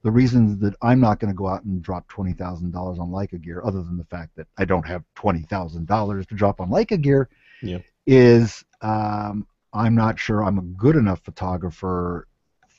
[0.03, 3.09] the reason that I'm not going to go out and drop twenty thousand dollars on
[3.09, 6.59] Leica gear, other than the fact that I don't have twenty thousand dollars to drop
[6.59, 7.29] on Leica gear,
[7.61, 7.79] Yeah.
[8.05, 12.27] is um, I'm not sure I'm a good enough photographer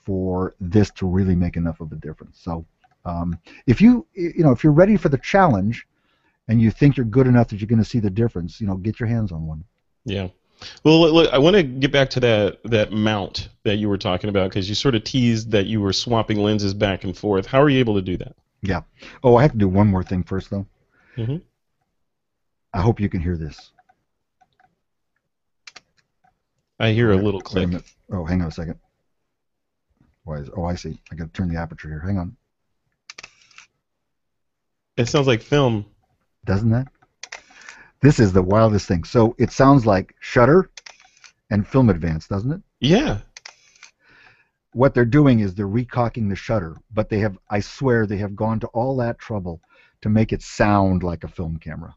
[0.05, 2.39] for this to really make enough of a difference.
[2.41, 2.67] So
[3.05, 5.87] um, if you you know if you're ready for the challenge
[6.49, 8.77] and you think you're good enough that you're going to see the difference, you know,
[8.77, 9.65] get your hands on one.
[10.05, 10.29] Yeah.
[10.85, 13.99] Well, look, look, I want to get back to that that mount that you were
[13.99, 17.47] talking about because you sort of teased that you were swapping lenses back and forth.
[17.47, 18.35] How are you able to do that?
[18.63, 18.83] Yeah.
[19.23, 20.67] Oh, I have to do one more thing first though.
[21.17, 21.43] Mhm.
[22.73, 23.73] I hope you can hear this.
[26.81, 27.85] I hear a little wait a click.
[28.11, 28.77] Oh, hang on a second.
[30.25, 30.49] Why is?
[30.57, 30.99] Oh, I see.
[31.13, 32.01] I got to turn the aperture here.
[32.01, 32.37] Hang on.
[34.97, 35.85] It sounds like film.
[36.47, 36.89] Doesn't that?
[38.01, 39.05] This is the wildest thing.
[39.05, 40.71] So it sounds like Shutter
[41.51, 42.63] and Film Advance, doesn't it?
[42.81, 43.19] Yeah.
[44.73, 48.35] What they're doing is they're recocking the shutter, but they have, I swear, they have
[48.35, 49.61] gone to all that trouble
[50.01, 51.95] to make it sound like a film camera.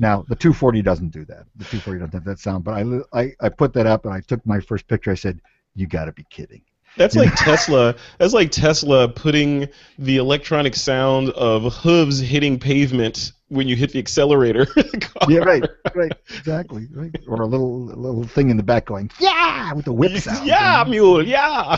[0.00, 1.44] Now, the 240 doesn't do that.
[1.56, 4.20] The 240 doesn't have that sound, but I, I, I put that up and I
[4.20, 5.10] took my first picture.
[5.10, 5.40] I said,
[5.74, 6.62] you got to be kidding.
[6.96, 7.94] That's like Tesla.
[8.18, 13.98] That's like Tesla putting the electronic sound of hooves hitting pavement when you hit the
[13.98, 14.64] accelerator.
[14.74, 15.26] the.
[15.28, 17.14] Yeah, right, right, exactly, right.
[17.28, 20.48] Or a little little thing in the back going, yeah, with the whip sound.
[20.48, 21.24] Yeah, mule.
[21.24, 21.76] Yeah.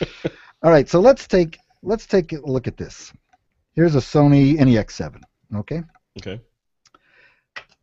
[0.62, 3.12] All right, so let's take let's take a look at this.
[3.74, 5.22] Here's a Sony NEX7.
[5.54, 5.82] Okay,
[6.18, 6.40] okay.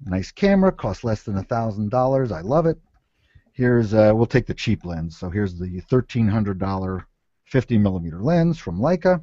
[0.06, 2.32] Nice camera, costs less than a thousand dollars.
[2.32, 2.78] I love it.
[3.54, 5.18] Here's uh, we'll take the cheap lens.
[5.18, 7.08] So here's the thirteen hundred dollar
[7.46, 9.22] 50 millimeter lens from Leica,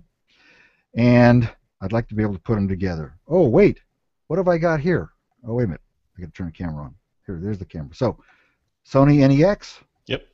[0.94, 1.50] and
[1.80, 3.14] I'd like to be able to put them together.
[3.26, 3.80] Oh wait,
[4.26, 5.10] what have I got here?
[5.46, 5.80] Oh wait a minute,
[6.16, 6.94] I got to turn the camera on.
[7.26, 7.94] Here, there's the camera.
[7.94, 8.18] So
[8.86, 9.80] Sony NEX.
[10.06, 10.26] Yep.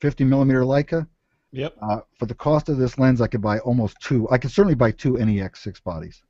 [0.00, 1.06] 50 millimeter Leica.
[1.52, 1.76] Yep.
[1.80, 4.28] Uh, for the cost of this lens, I could buy almost two.
[4.30, 6.22] I could certainly buy two NEX six bodies.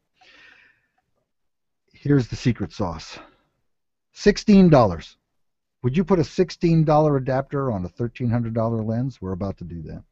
[2.04, 3.18] Here's the secret sauce.
[4.12, 5.16] Sixteen dollars.
[5.82, 9.22] Would you put a sixteen dollar adapter on a thirteen hundred dollar lens?
[9.22, 10.04] We're about to do that.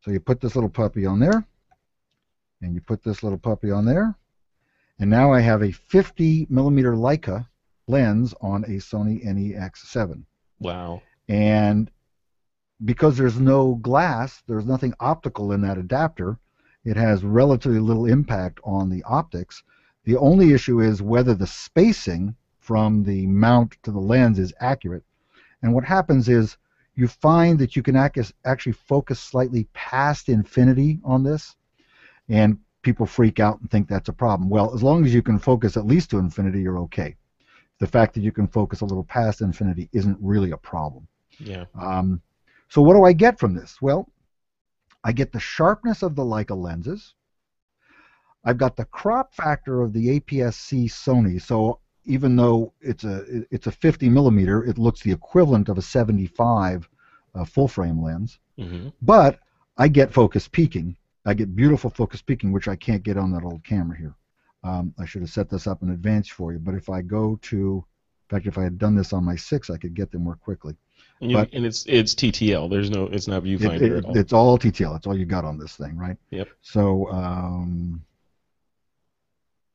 [0.00, 1.44] So you put this little puppy on there,
[2.62, 4.14] and you put this little puppy on there,
[4.98, 7.46] and now I have a 50 millimeter Leica
[7.86, 10.24] lens on a Sony NEX7.
[10.60, 11.02] Wow.
[11.28, 11.90] And
[12.86, 16.38] because there's no glass, there's nothing optical in that adapter,
[16.86, 19.62] it has relatively little impact on the optics.
[20.04, 25.04] The only issue is whether the spacing from the mount to the lens is accurate.
[25.62, 26.56] And what happens is
[26.94, 31.56] you find that you can actually focus slightly past infinity on this,
[32.28, 34.50] and people freak out and think that's a problem.
[34.50, 37.16] Well, as long as you can focus at least to infinity, you're okay.
[37.78, 41.06] The fact that you can focus a little past infinity isn't really a problem.
[41.38, 41.64] Yeah.
[41.80, 42.20] Um,
[42.68, 43.80] so what do I get from this?
[43.80, 44.08] Well,
[45.04, 47.14] I get the sharpness of the Leica lenses.
[48.44, 51.40] I've got the crop factor of the APS-C Sony.
[51.40, 55.82] So even though it's a it's a 50 millimeter, it looks the equivalent of a
[55.82, 56.88] 75
[57.34, 58.38] uh, full frame lens.
[58.58, 59.38] hmm But
[59.78, 60.96] I get focus peaking.
[61.24, 64.14] I get beautiful focus peaking, which I can't get on that old camera here.
[64.64, 66.58] Um, I should have set this up in advance for you.
[66.58, 67.84] But if I go to,
[68.30, 70.36] in fact, if I had done this on my six, I could get them more
[70.36, 70.76] quickly.
[71.20, 72.68] And, you, But- and it's it's TTL.
[72.68, 73.04] There's no.
[73.06, 74.16] It's not viewfinder it- at all.
[74.18, 74.92] it's all TTL.
[74.92, 76.16] That's all you got on this thing, right?
[76.30, 76.48] Yep.
[76.60, 78.02] So um,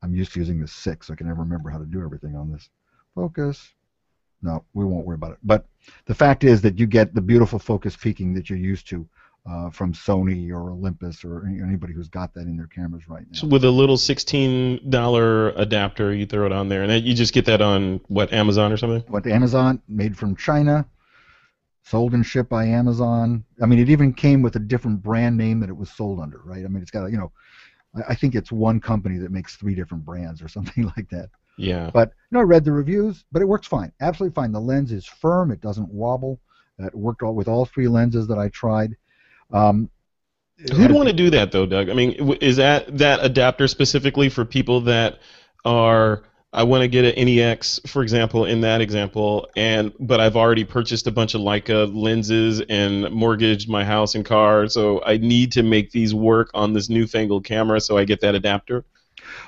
[0.07, 1.09] I'm used to using the six.
[1.09, 2.69] I can never remember how to do everything on this.
[3.13, 3.73] Focus.
[4.41, 5.39] No, we won't worry about it.
[5.43, 5.65] But
[6.05, 9.07] the fact is that you get the beautiful focus peaking that you're used to
[9.49, 13.37] uh, from Sony or Olympus or anybody who's got that in their cameras right now.
[13.37, 17.13] So with a little sixteen dollar adapter, you throw it on there, and then you
[17.13, 19.03] just get that on what Amazon or something.
[19.07, 20.85] What Amazon, made from China,
[21.83, 23.43] sold and shipped by Amazon.
[23.61, 26.39] I mean, it even came with a different brand name that it was sold under,
[26.45, 26.63] right?
[26.63, 27.31] I mean, it's got, you know,
[27.97, 31.29] I, I think it's one company that makes three different brands or something like that.
[31.57, 31.89] Yeah.
[31.91, 34.51] But you know, I read the reviews, but it works fine, absolutely fine.
[34.51, 36.39] The lens is firm; it doesn't wobble.
[36.79, 38.95] It worked all, with all three lenses that I tried.
[39.51, 39.89] Um,
[40.71, 41.89] Who'd want to do that though, Doug?
[41.89, 45.19] I mean, is that that adapter specifically for people that
[45.65, 46.23] are
[46.57, 50.63] I want to get an NEX, for example, in that example, and but I've already
[50.63, 55.51] purchased a bunch of Leica lenses and mortgaged my house and car, so I need
[55.51, 58.85] to make these work on this newfangled camera, so I get that adapter.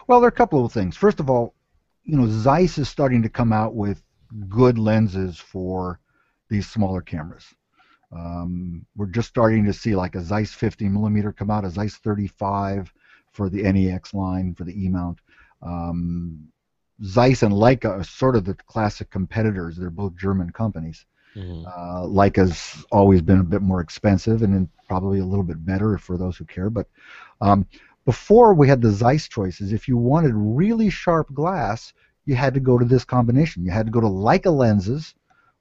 [0.06, 0.96] Well, there are a couple of things.
[0.96, 1.56] First of all,
[2.04, 4.04] you know, Zeiss is starting to come out with
[4.48, 6.00] good lenses for
[6.48, 7.46] these smaller cameras.
[8.16, 11.96] Um, we're just starting to see like a Zeiss 50 millimeter come out, a Zeiss
[11.96, 12.94] 35
[13.32, 15.18] for the NEX line for the E mount.
[15.64, 16.50] Um,
[17.04, 19.78] Zeiss and Leica are sort of the classic competitors.
[19.78, 21.06] They're both German companies.
[21.66, 25.98] Uh, Leica's always been a bit more expensive and then probably a little bit better
[25.98, 26.70] for those who care.
[26.70, 26.88] But
[27.40, 27.68] um,
[28.06, 31.94] before we had the Zeiss choices, if you wanted really sharp glass,
[32.26, 33.64] you had to go to this combination.
[33.64, 35.14] You had to go to Leica lenses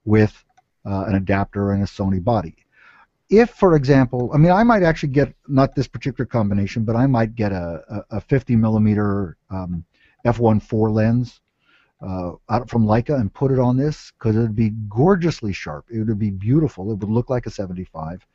[0.05, 0.45] with
[0.87, 2.57] uh, an adapter and a Sony body.
[3.31, 7.07] If, for example, I mean, I might actually get not this particular combination, but I
[7.07, 9.85] might get a, a, a 50 millimeter um,
[10.25, 11.41] f1.4 lens
[12.01, 15.87] uh, out from Leica and put it on this because it would be gorgeously sharp.
[15.91, 16.91] It would be beautiful.
[16.93, 18.27] It would look like a 75,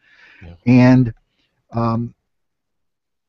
[0.41, 0.55] Yeah.
[0.65, 1.13] and
[1.71, 2.13] um,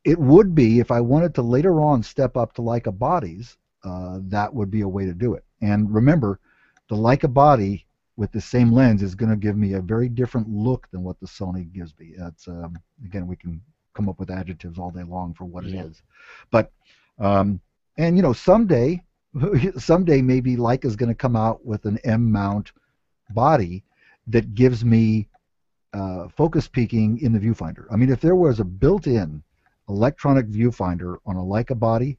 [0.05, 3.57] it would be if I wanted to later on step up to Leica bodies.
[3.85, 5.45] Uh, that would be a way to do it.
[5.61, 6.41] And remember,
[6.89, 7.87] the Leica body
[8.17, 11.19] with the same lens is going to give me a very different look than what
[11.21, 12.15] the Sony gives me.
[12.17, 13.61] That's um, again, we can
[13.95, 15.83] come up with adjectives all day long for what Yeah.
[15.83, 16.03] it is,
[16.51, 16.71] but
[17.19, 17.61] um,
[17.97, 19.03] and you know someday,
[19.79, 22.73] someday maybe Leica's going to come out with an M mount
[23.31, 23.85] body
[24.29, 25.29] that gives me
[25.93, 27.85] uh, focus peaking in the viewfinder.
[27.91, 29.43] I mean, if there was a built-in
[29.89, 32.19] electronic viewfinder on a Leica body,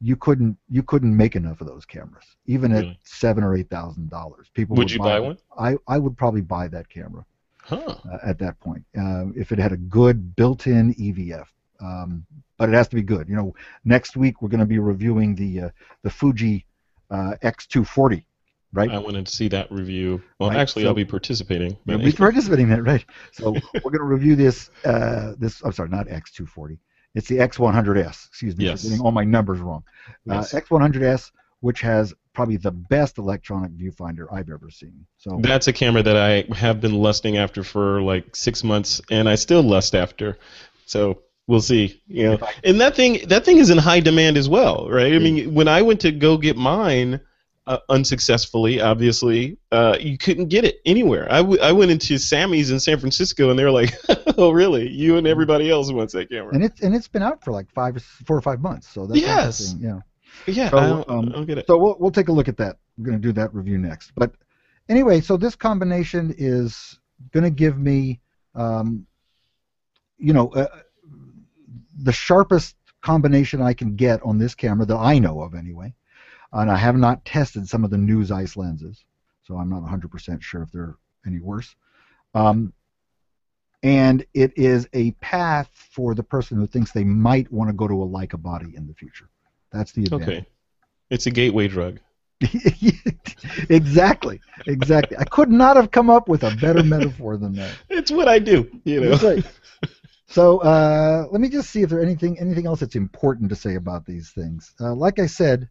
[0.00, 2.90] you couldn't you couldn't make enough of those cameras, even Really?
[2.90, 4.50] at seven or eight thousand dollars.
[4.52, 5.24] People Would you buy them.
[5.24, 5.38] one?
[5.58, 7.24] I I would probably buy that camera
[7.62, 7.96] Huh.
[8.12, 11.46] uh, at that point uh, if it had a good built-in EVF.
[11.80, 12.24] Um,
[12.58, 13.28] but it has to be good.
[13.28, 13.54] You know,
[13.84, 15.70] next week we're going to be reviewing the uh,
[16.02, 16.66] the Fuji
[17.10, 18.24] uh, X240,
[18.72, 18.90] right?
[18.90, 20.22] I wanted to see that review.
[20.38, 21.76] Well, Right, actually, so- I'll be participating.
[21.84, 23.04] You'll be participating in it, right?
[23.32, 24.70] So we're going to review this.
[24.84, 26.78] Uh, this I'm sorry, not X240.
[27.14, 28.26] It's the X100S.
[28.28, 28.82] Excuse me Yes.
[28.82, 29.84] for getting all my numbers wrong.
[30.26, 30.52] Yes.
[30.52, 31.30] Uh, X100S,
[31.60, 35.06] which has probably the best electronic viewfinder I've ever seen.
[35.16, 39.26] So That's a camera that I have been lusting after for like six months, and
[39.30, 40.36] I still lust after.
[40.84, 42.02] So we'll see.
[42.06, 45.12] You know, I- and that thing that thing is in high demand as well, right?
[45.14, 47.20] I mean, when I went to go get mine,
[47.66, 51.26] uh, unsuccessfully, obviously, uh, you couldn't get it anywhere.
[51.32, 53.92] I, w- I went into Sammy's in San Francisco, and they were like,
[54.38, 54.88] "Oh, really?
[54.88, 57.68] You and everybody else wants that camera?" and it's and it's been out for like
[57.72, 58.88] five, or four or five months.
[58.88, 59.74] So that's Yes.
[59.80, 60.00] Yeah.
[60.46, 61.66] yeah, So, I, don't, um, I don't get it.
[61.66, 62.76] So we'll we'll take a look at that.
[62.98, 64.12] We're going to do that review next.
[64.14, 64.32] But
[64.88, 67.00] anyway, so this combination is
[67.32, 68.20] going to give me,
[68.54, 69.06] um,
[70.18, 70.68] you know, uh,
[72.02, 75.94] the sharpest combination I can get on this camera that I know of anyway.
[76.52, 79.04] And I have not tested some of the new Zeiss lenses,
[79.42, 81.74] so I'm not 100% sure if they're any worse.
[82.34, 82.72] Um,
[83.82, 87.86] and it is a path for the person who thinks they might want to go
[87.86, 89.28] to a Leica body in the future.
[89.70, 90.28] That's the advantage.
[90.28, 90.46] Okay,
[91.10, 92.00] it's a gateway drug.
[93.70, 95.16] exactly, exactly.
[95.16, 97.74] I could not have come up with a better metaphor than that.
[97.88, 98.70] It's what I do.
[98.84, 99.16] You know.
[99.16, 99.44] Right.
[100.28, 103.76] So uh, let me just see if there anything anything else that's important to say
[103.76, 104.74] about these things.
[104.80, 105.68] Uh, like I said,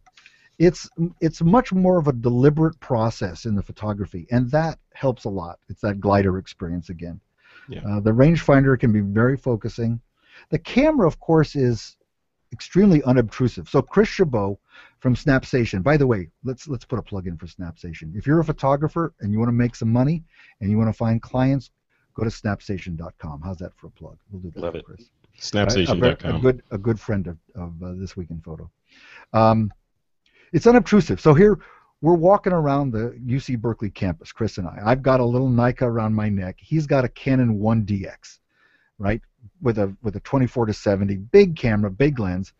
[0.58, 0.88] it's
[1.20, 5.58] it's much more of a deliberate process in the photography, and that helps a lot.
[5.68, 7.20] It's that glider experience again.
[7.68, 7.82] Yeah.
[7.86, 10.00] Uh, the rangefinder can be very focusing.
[10.50, 11.96] The camera, of course, is
[12.52, 13.68] extremely unobtrusive.
[13.68, 14.58] So Chris Chabot
[15.00, 15.82] from Snapstation.
[15.82, 18.16] By the way, let's let's put a plug in for Snapstation.
[18.16, 20.24] If you're a photographer and you want to make some money
[20.60, 21.70] and you want to find clients,
[22.16, 23.42] go to snapstation.com.
[23.42, 24.18] How's that for a plug?
[24.30, 24.60] We'll do that.
[24.60, 24.84] Love for it.
[24.84, 25.00] Chris.
[25.00, 26.40] A, a, Snapstation.com.
[26.40, 28.70] good a good friend of, of uh, this week in photo.
[29.32, 29.70] Um,
[30.52, 31.20] it's unobtrusive.
[31.20, 31.58] So here
[32.00, 34.80] we're walking around the UC Berkeley campus, Chris and I.
[34.84, 36.56] I've got a little Leica around my neck.
[36.58, 38.38] He's got a Canon 1DX,
[38.98, 39.20] right,
[39.60, 42.52] with a with a 24 to 70, big camera, big lens.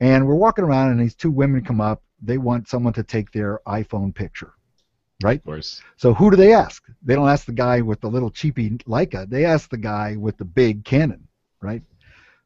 [0.00, 2.02] And we're walking around, and these two women come up.
[2.20, 4.52] They want someone to take their iPhone picture,
[5.22, 5.38] right?
[5.38, 5.82] Of course.
[5.96, 6.82] So who do they ask?
[7.02, 9.28] They don't ask the guy with the little cheapy Leica.
[9.28, 11.26] They ask the guy with the big Canon,
[11.60, 11.82] right?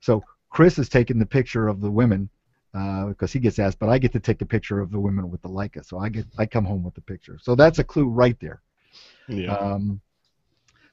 [0.01, 2.29] So Chris is taking the picture of the women
[2.75, 5.31] uh, because he gets asked, but I get to take the picture of the women
[5.31, 5.85] with the Leica.
[5.85, 7.39] So I get I come home with the picture.
[7.41, 8.63] So that's a clue right there.
[9.29, 9.55] Yeah.
[9.55, 10.01] Um,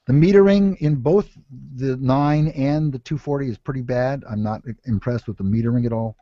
[0.06, 1.30] the metering in both
[1.76, 4.22] the 9 and the 240 is pretty bad.
[4.30, 6.16] I'm not impressed with the metering at all.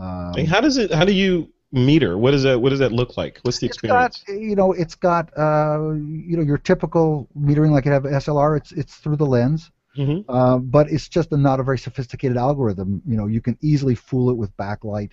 [0.00, 0.92] Um, how does it?
[0.92, 1.52] How do you?
[1.72, 2.18] Meter?
[2.18, 3.40] What does that What does that look like?
[3.42, 4.18] What's the It's experience?
[4.22, 8.56] got, you know, it's got, uh, you know, your typical metering like you have SLR.
[8.56, 12.36] It's it's through the lens, hmm uh, but it's just a, not a very sophisticated
[12.36, 13.02] algorithm.
[13.06, 15.12] You know, you can easily fool it with backlight.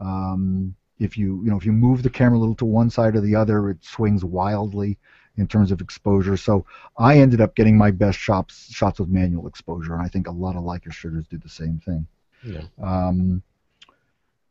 [0.00, 3.16] Um, if you you know if you move the camera a little to one side
[3.16, 4.98] or the other, it swings wildly
[5.36, 6.36] in terms of exposure.
[6.36, 6.66] So
[6.98, 10.32] I ended up getting my best shots shots with manual exposure, and I think a
[10.32, 12.06] lot of Leica shooters did the same thing.
[12.42, 12.66] Yeah.
[12.82, 13.42] Um,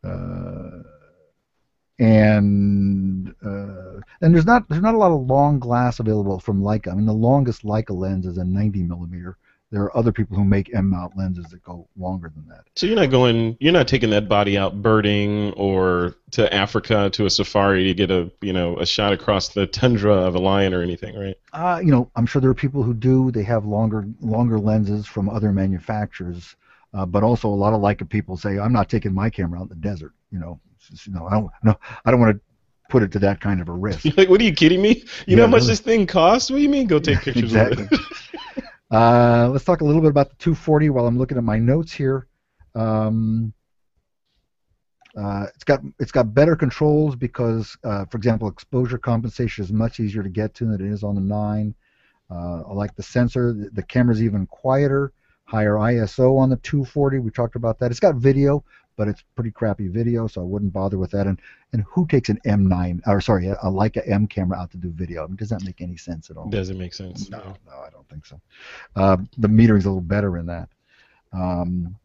[0.04, 0.82] uh,
[1.98, 6.90] and uh, and there's not there's not a lot of long glass available from Leica.
[6.90, 9.36] I mean, the longest Leica lens is a 90 millimeter.
[9.70, 12.64] There are other people who make M mount lenses that go longer than that.
[12.76, 17.26] So you're not going, you're not taking that body out birding or to Africa to
[17.26, 20.74] a safari to get a, you know, a shot across the tundra of a lion
[20.74, 21.36] or anything, right?
[21.52, 23.32] Uh, you know, I'm sure there are people who do.
[23.32, 26.54] They have longer longer lenses from other manufacturers,
[26.92, 29.64] uh, but also a lot of Leica people say, "I'm not taking my camera out
[29.64, 30.60] in the desert." You know,
[31.06, 32.42] you know, I don't no, I don't want to
[32.88, 34.04] put it to that kind of a risk.
[34.04, 35.04] You're like, what are you kidding me?
[35.26, 35.72] You know how much really.
[35.72, 36.50] this thing costs?
[36.50, 36.86] What do you mean?
[36.86, 37.84] Go take pictures exactly.
[37.84, 38.00] of it.
[38.90, 41.90] Uh, let's talk a little bit about the 240 while I'm looking at my notes
[41.90, 42.28] here.
[42.76, 43.52] Um,
[45.16, 49.98] uh, it's got it's got better controls because, uh, for example, exposure compensation is much
[49.98, 51.74] easier to get to than it is on the nine.
[52.30, 53.52] Uh, I like the sensor.
[53.52, 55.12] The, the camera's even quieter,
[55.44, 57.18] higher ISO on the 240.
[57.18, 57.90] We talked about that.
[57.90, 58.64] It's got video,
[58.96, 61.26] but it's pretty crappy video, so I wouldn't bother with that.
[61.26, 61.40] And
[61.72, 64.90] and who takes an M9 or sorry, a, a Leica M camera out to do
[64.90, 65.24] video?
[65.24, 66.48] I mean, does that make any sense at all?
[66.48, 67.30] Doesn't make sense.
[67.30, 68.40] No, no, I don't think so.
[68.96, 70.68] Uh, the metering's a little better in that.
[71.32, 71.96] Um,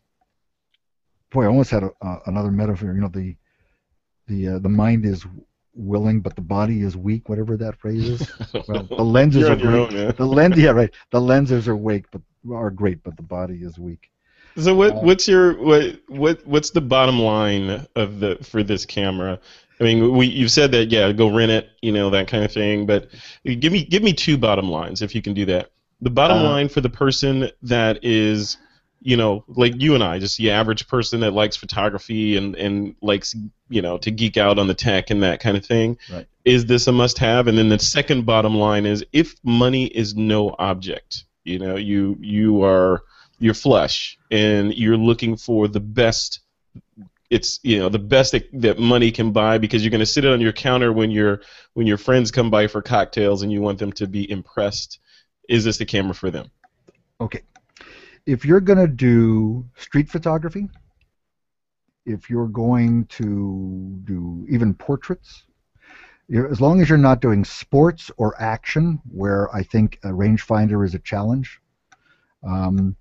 [1.31, 2.93] boy, I almost had a, uh, another metaphor.
[2.93, 3.35] You know, the
[4.27, 5.25] the uh, the mind is
[5.73, 7.29] willing, but the body is weak.
[7.29, 8.31] Whatever that phrase is.
[8.67, 9.73] Well, the lenses are great.
[9.73, 10.11] own, yeah.
[10.11, 10.93] The lens, yeah, right.
[11.11, 12.21] The lenses are weak, but
[12.51, 14.11] are great, but the body is weak.
[14.57, 18.85] So what Uh, what's your what what what's the bottom line of the for this
[18.85, 19.39] camera?
[19.79, 22.51] I mean, we you've said that yeah, go rent it, you know that kind of
[22.51, 22.85] thing.
[22.85, 23.09] But
[23.45, 25.71] give me give me two bottom lines if you can do that.
[26.01, 28.57] The bottom Uh, line for the person that is,
[29.01, 32.95] you know, like you and I, just the average person that likes photography and and
[33.01, 33.35] likes
[33.69, 35.97] you know to geek out on the tech and that kind of thing.
[36.11, 36.27] Right.
[36.43, 37.47] Is this a must-have?
[37.47, 42.17] And then the second bottom line is if money is no object, you know, you
[42.19, 43.03] you are
[43.39, 46.41] you're flush and you're looking for the best
[47.29, 50.25] it's you know the best that, that money can buy because you're going to sit
[50.25, 51.41] it on your counter when your
[51.73, 54.99] when your friends come by for cocktails and you want them to be impressed
[55.47, 56.49] is this the camera for them
[57.21, 57.41] Okay.
[58.25, 60.69] If you're going to do street photography,
[62.05, 65.43] if you're going to do even portraits,
[66.31, 70.93] as long as you're not doing sports or action, where I think a rangefinder is
[70.93, 71.59] a challenge,
[72.47, 72.95] um,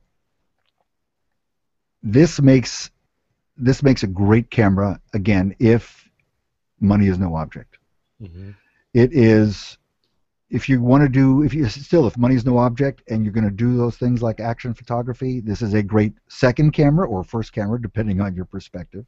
[2.12, 2.90] this makes
[3.56, 5.00] this makes a great camera.
[5.14, 6.08] Again, if
[6.80, 7.78] money is no object.
[8.94, 9.78] It is
[10.50, 13.34] if you want to do if you still if money is no object and you're
[13.34, 17.22] going to do those things like action photography, this is a great second camera or
[17.22, 19.04] first camera depending on your perspective.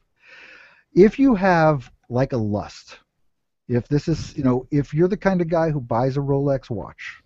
[0.93, 2.99] If you have like a lust,
[3.67, 6.69] if this is you know if you're the kind of guy who buys a Rolex
[6.69, 7.21] watch,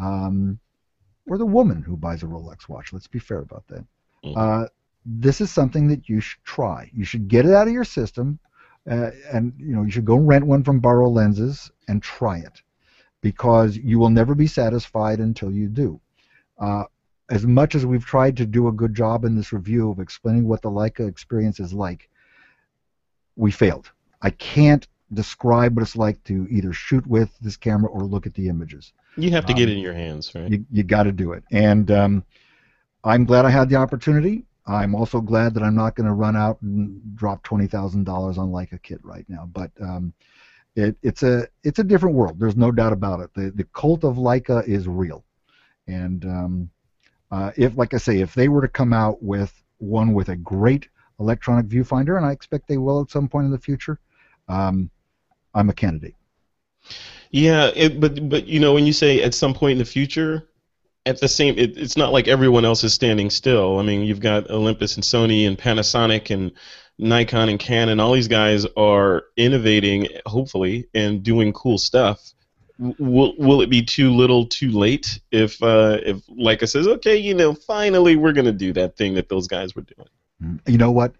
[0.00, 0.58] um,
[1.26, 3.84] or the woman who buys a Rolex watch, let's be fair about that.
[4.24, 4.36] Mhm.
[4.36, 4.68] Uh,
[5.10, 6.90] this is something that you should try.
[6.94, 8.38] You should get it out of your system,
[8.90, 12.62] uh, and you know you should go rent one from Borrow Lenses and try it,
[13.22, 16.00] because you will never be satisfied until you do.
[16.58, 16.84] Uh,
[17.30, 20.46] as much as we've tried to do a good job in this review of explaining
[20.48, 22.08] what the Leica experience is like,
[23.36, 23.90] we failed.
[24.22, 28.34] I can't describe what it's like to either shoot with this camera or look at
[28.34, 28.92] the images.
[29.16, 31.32] you have to get Um, it in your hands right You, you got to do
[31.32, 31.44] it.
[31.50, 32.24] And um,
[33.04, 34.44] I'm glad I had the opportunity.
[34.68, 38.38] I'm also glad that I'm not going to run out and drop twenty thousand dollars
[38.38, 39.48] on Leica kit right now.
[39.52, 40.12] But um,
[40.76, 42.38] it, it's a it's a different world.
[42.38, 43.30] There's no doubt about it.
[43.34, 45.24] The the cult of Leica is real,
[45.86, 46.70] and um,
[47.30, 50.36] uh, if like I say, if they were to come out with one with a
[50.36, 50.88] great
[51.18, 53.98] electronic viewfinder, and I expect they will at some point in the future,
[54.48, 54.90] um,
[55.54, 56.14] I'm a candidate.
[57.30, 60.47] Yeah, it, but but you know when you say at some point in the future,
[61.08, 63.78] at the same, it, it's not like everyone else is standing still.
[63.78, 66.52] I mean, you've got Olympus and Sony and Panasonic and
[66.98, 67.98] Nikon and Canon.
[67.98, 72.34] All these guys are innovating, hopefully, and doing cool stuff.
[72.78, 77.34] Will will it be too little, too late if uh, if Leica says, okay, you
[77.34, 80.08] know, finally we're gonna do that thing that those guys were doing?
[80.42, 80.60] Mm.
[80.70, 81.14] You know what?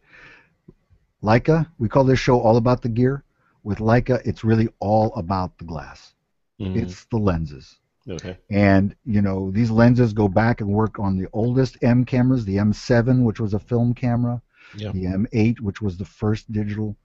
[1.22, 3.24] Leica, we call this show all about the gear.
[3.64, 6.14] With Leica, it's really all about the glass.
[6.60, 6.76] Mhm.
[6.76, 7.76] It's the lenses.
[8.08, 8.38] Okay.
[8.50, 12.58] And, you know, these lenses go back and work on the oldest M cameras, the
[12.58, 14.42] M7, which was a film camera,
[14.72, 14.92] Yeah.
[14.92, 16.96] the M8, which was the first digital,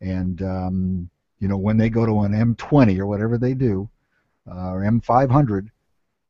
[0.00, 3.88] And um, you know, when they go to an M20 or whatever they do,
[4.50, 5.70] uh, or M500,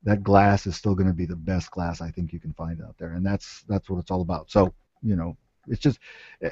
[0.04, 2.80] that glass is still going to be the best glass I think you can find
[2.82, 4.50] out there, and that's that's what it's all about.
[4.50, 5.36] So you know,
[5.68, 6.00] it's just
[6.42, 6.50] eh,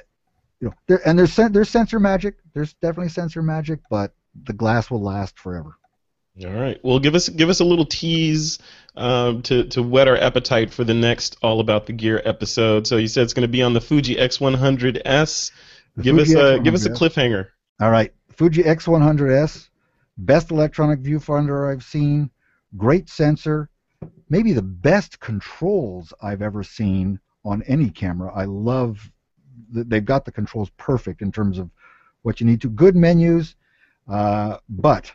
[0.60, 2.36] you know, there, and there's sen- there's sensor magic.
[2.54, 4.14] There's definitely sensor magic, but
[4.44, 5.77] the glass will last forever.
[6.44, 6.78] All right.
[6.84, 8.58] Well, give us give us a little tease
[8.96, 12.86] um, to to whet our appetite for the next All About the Gear episode.
[12.86, 15.50] So you said it's going to be on the Fuji X100S.
[15.96, 16.96] The give Fuji us a give us a X100S.
[16.96, 17.48] cliffhanger.
[17.80, 19.68] All right, Fuji X100S,
[20.16, 22.30] best electronic viewfinder I've seen,
[22.76, 23.68] great sensor,
[24.28, 28.32] maybe the best controls I've ever seen on any camera.
[28.34, 29.10] I love
[29.72, 31.70] that they've got the controls perfect in terms of
[32.22, 32.68] what you need to.
[32.68, 33.54] Good menus,
[34.08, 35.12] uh, but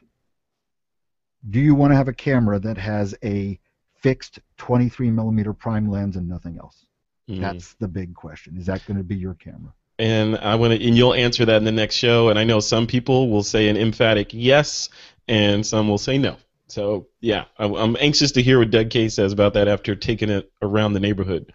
[1.50, 3.60] do you want to have a camera that has a
[3.96, 6.86] fixed 23 millimeter prime lens and nothing else?
[7.30, 7.42] Mm.
[7.42, 8.58] That's the big question.
[8.58, 9.74] Is that going to be your camera?
[10.00, 12.30] and I want to, and you'll answer that in the next show.
[12.30, 14.90] And I know some people will say an emphatic yes,
[15.28, 16.38] and some will say no.
[16.68, 20.30] So yeah, I, I'm anxious to hear what Doug Kaye says about that after taking
[20.30, 21.54] it around the neighborhood.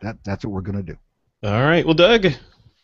[0.00, 0.98] That that's what we're going to do.
[1.44, 2.26] All right, well, Doug,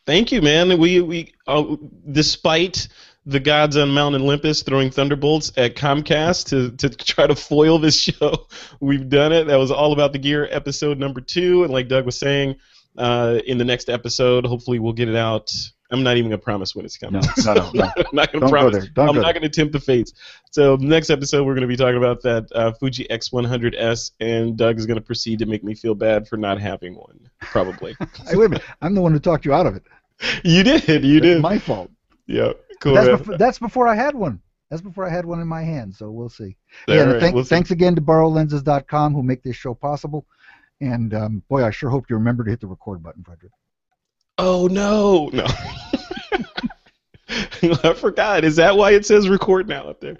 [0.04, 0.78] thank you, man.
[0.78, 1.76] We we uh,
[2.10, 2.88] despite
[3.28, 8.00] the gods on Mount Olympus throwing thunderbolts at Comcast to to try to foil this
[8.00, 8.46] show,
[8.80, 9.44] we've done it.
[9.46, 12.56] That was all about the gear, episode number two, and like Doug was saying.
[12.96, 15.52] Uh, in the next episode, hopefully we'll get it out.
[15.92, 17.22] I'm not even gonna promise when it's coming.
[17.44, 17.84] No, no, no, no.
[17.96, 18.72] I'm not gonna Don't go promise.
[18.76, 18.86] there.
[18.92, 19.34] Don't I'm go not there.
[19.34, 20.14] gonna tempt the fates.
[20.50, 24.86] So next episode we're gonna be talking about that uh, Fuji X100S, and Doug is
[24.86, 27.20] gonna proceed to make me feel bad for not having one.
[27.40, 27.94] Probably.
[28.26, 28.64] Hey, wait a minute.
[28.82, 29.84] I'm the one who talked you out of it.
[30.42, 31.04] you did.
[31.04, 31.40] You It's did.
[31.42, 31.90] my fault.
[32.26, 32.52] Yeah.
[32.80, 32.94] Cool.
[32.94, 34.40] That's, before, that's before I had one.
[34.70, 35.94] That's before I had one in my hand.
[35.94, 36.56] So we'll see.
[36.86, 37.02] Yeah.
[37.02, 37.50] right, thank- we'll see.
[37.50, 40.26] thanks again to BorrowLenses.com who make this show possible.
[40.80, 43.52] And um, boy, I sure hope you remember to hit the record button, Frederick.
[44.36, 45.46] Oh no, no.
[47.82, 48.44] I forgot.
[48.44, 50.16] Is that why it says record now up there?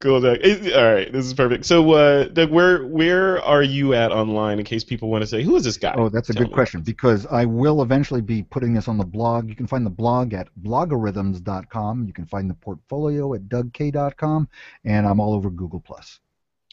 [0.00, 0.38] Cool, Doug.
[0.44, 1.66] All right, this is perfect.
[1.66, 5.42] So, uh, Doug, where where are you at online in case people want to say,
[5.42, 5.92] who is this guy?
[5.96, 6.54] Oh, that's a Tell good me.
[6.54, 9.48] question because I will eventually be putting this on the blog.
[9.48, 12.06] You can find the blog at blogarithms.com.
[12.06, 14.48] You can find the portfolio at dougkaye.com,
[14.84, 16.20] and I'm all over Google Plus.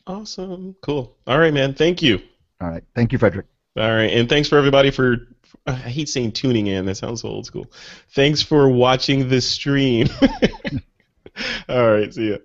[0.06, 0.76] Awesome.
[0.84, 1.18] Cool.
[1.26, 1.74] All right, man.
[1.74, 2.22] Thank you.
[2.62, 3.48] All right, thank you, Frederick.
[3.76, 5.18] All right, and thanks for everybody for.
[5.66, 6.86] I hate saying tuning in.
[6.86, 7.72] That sounds so old school.
[8.10, 10.10] Thanks for watching the stream.
[11.70, 12.38] All right, see ya.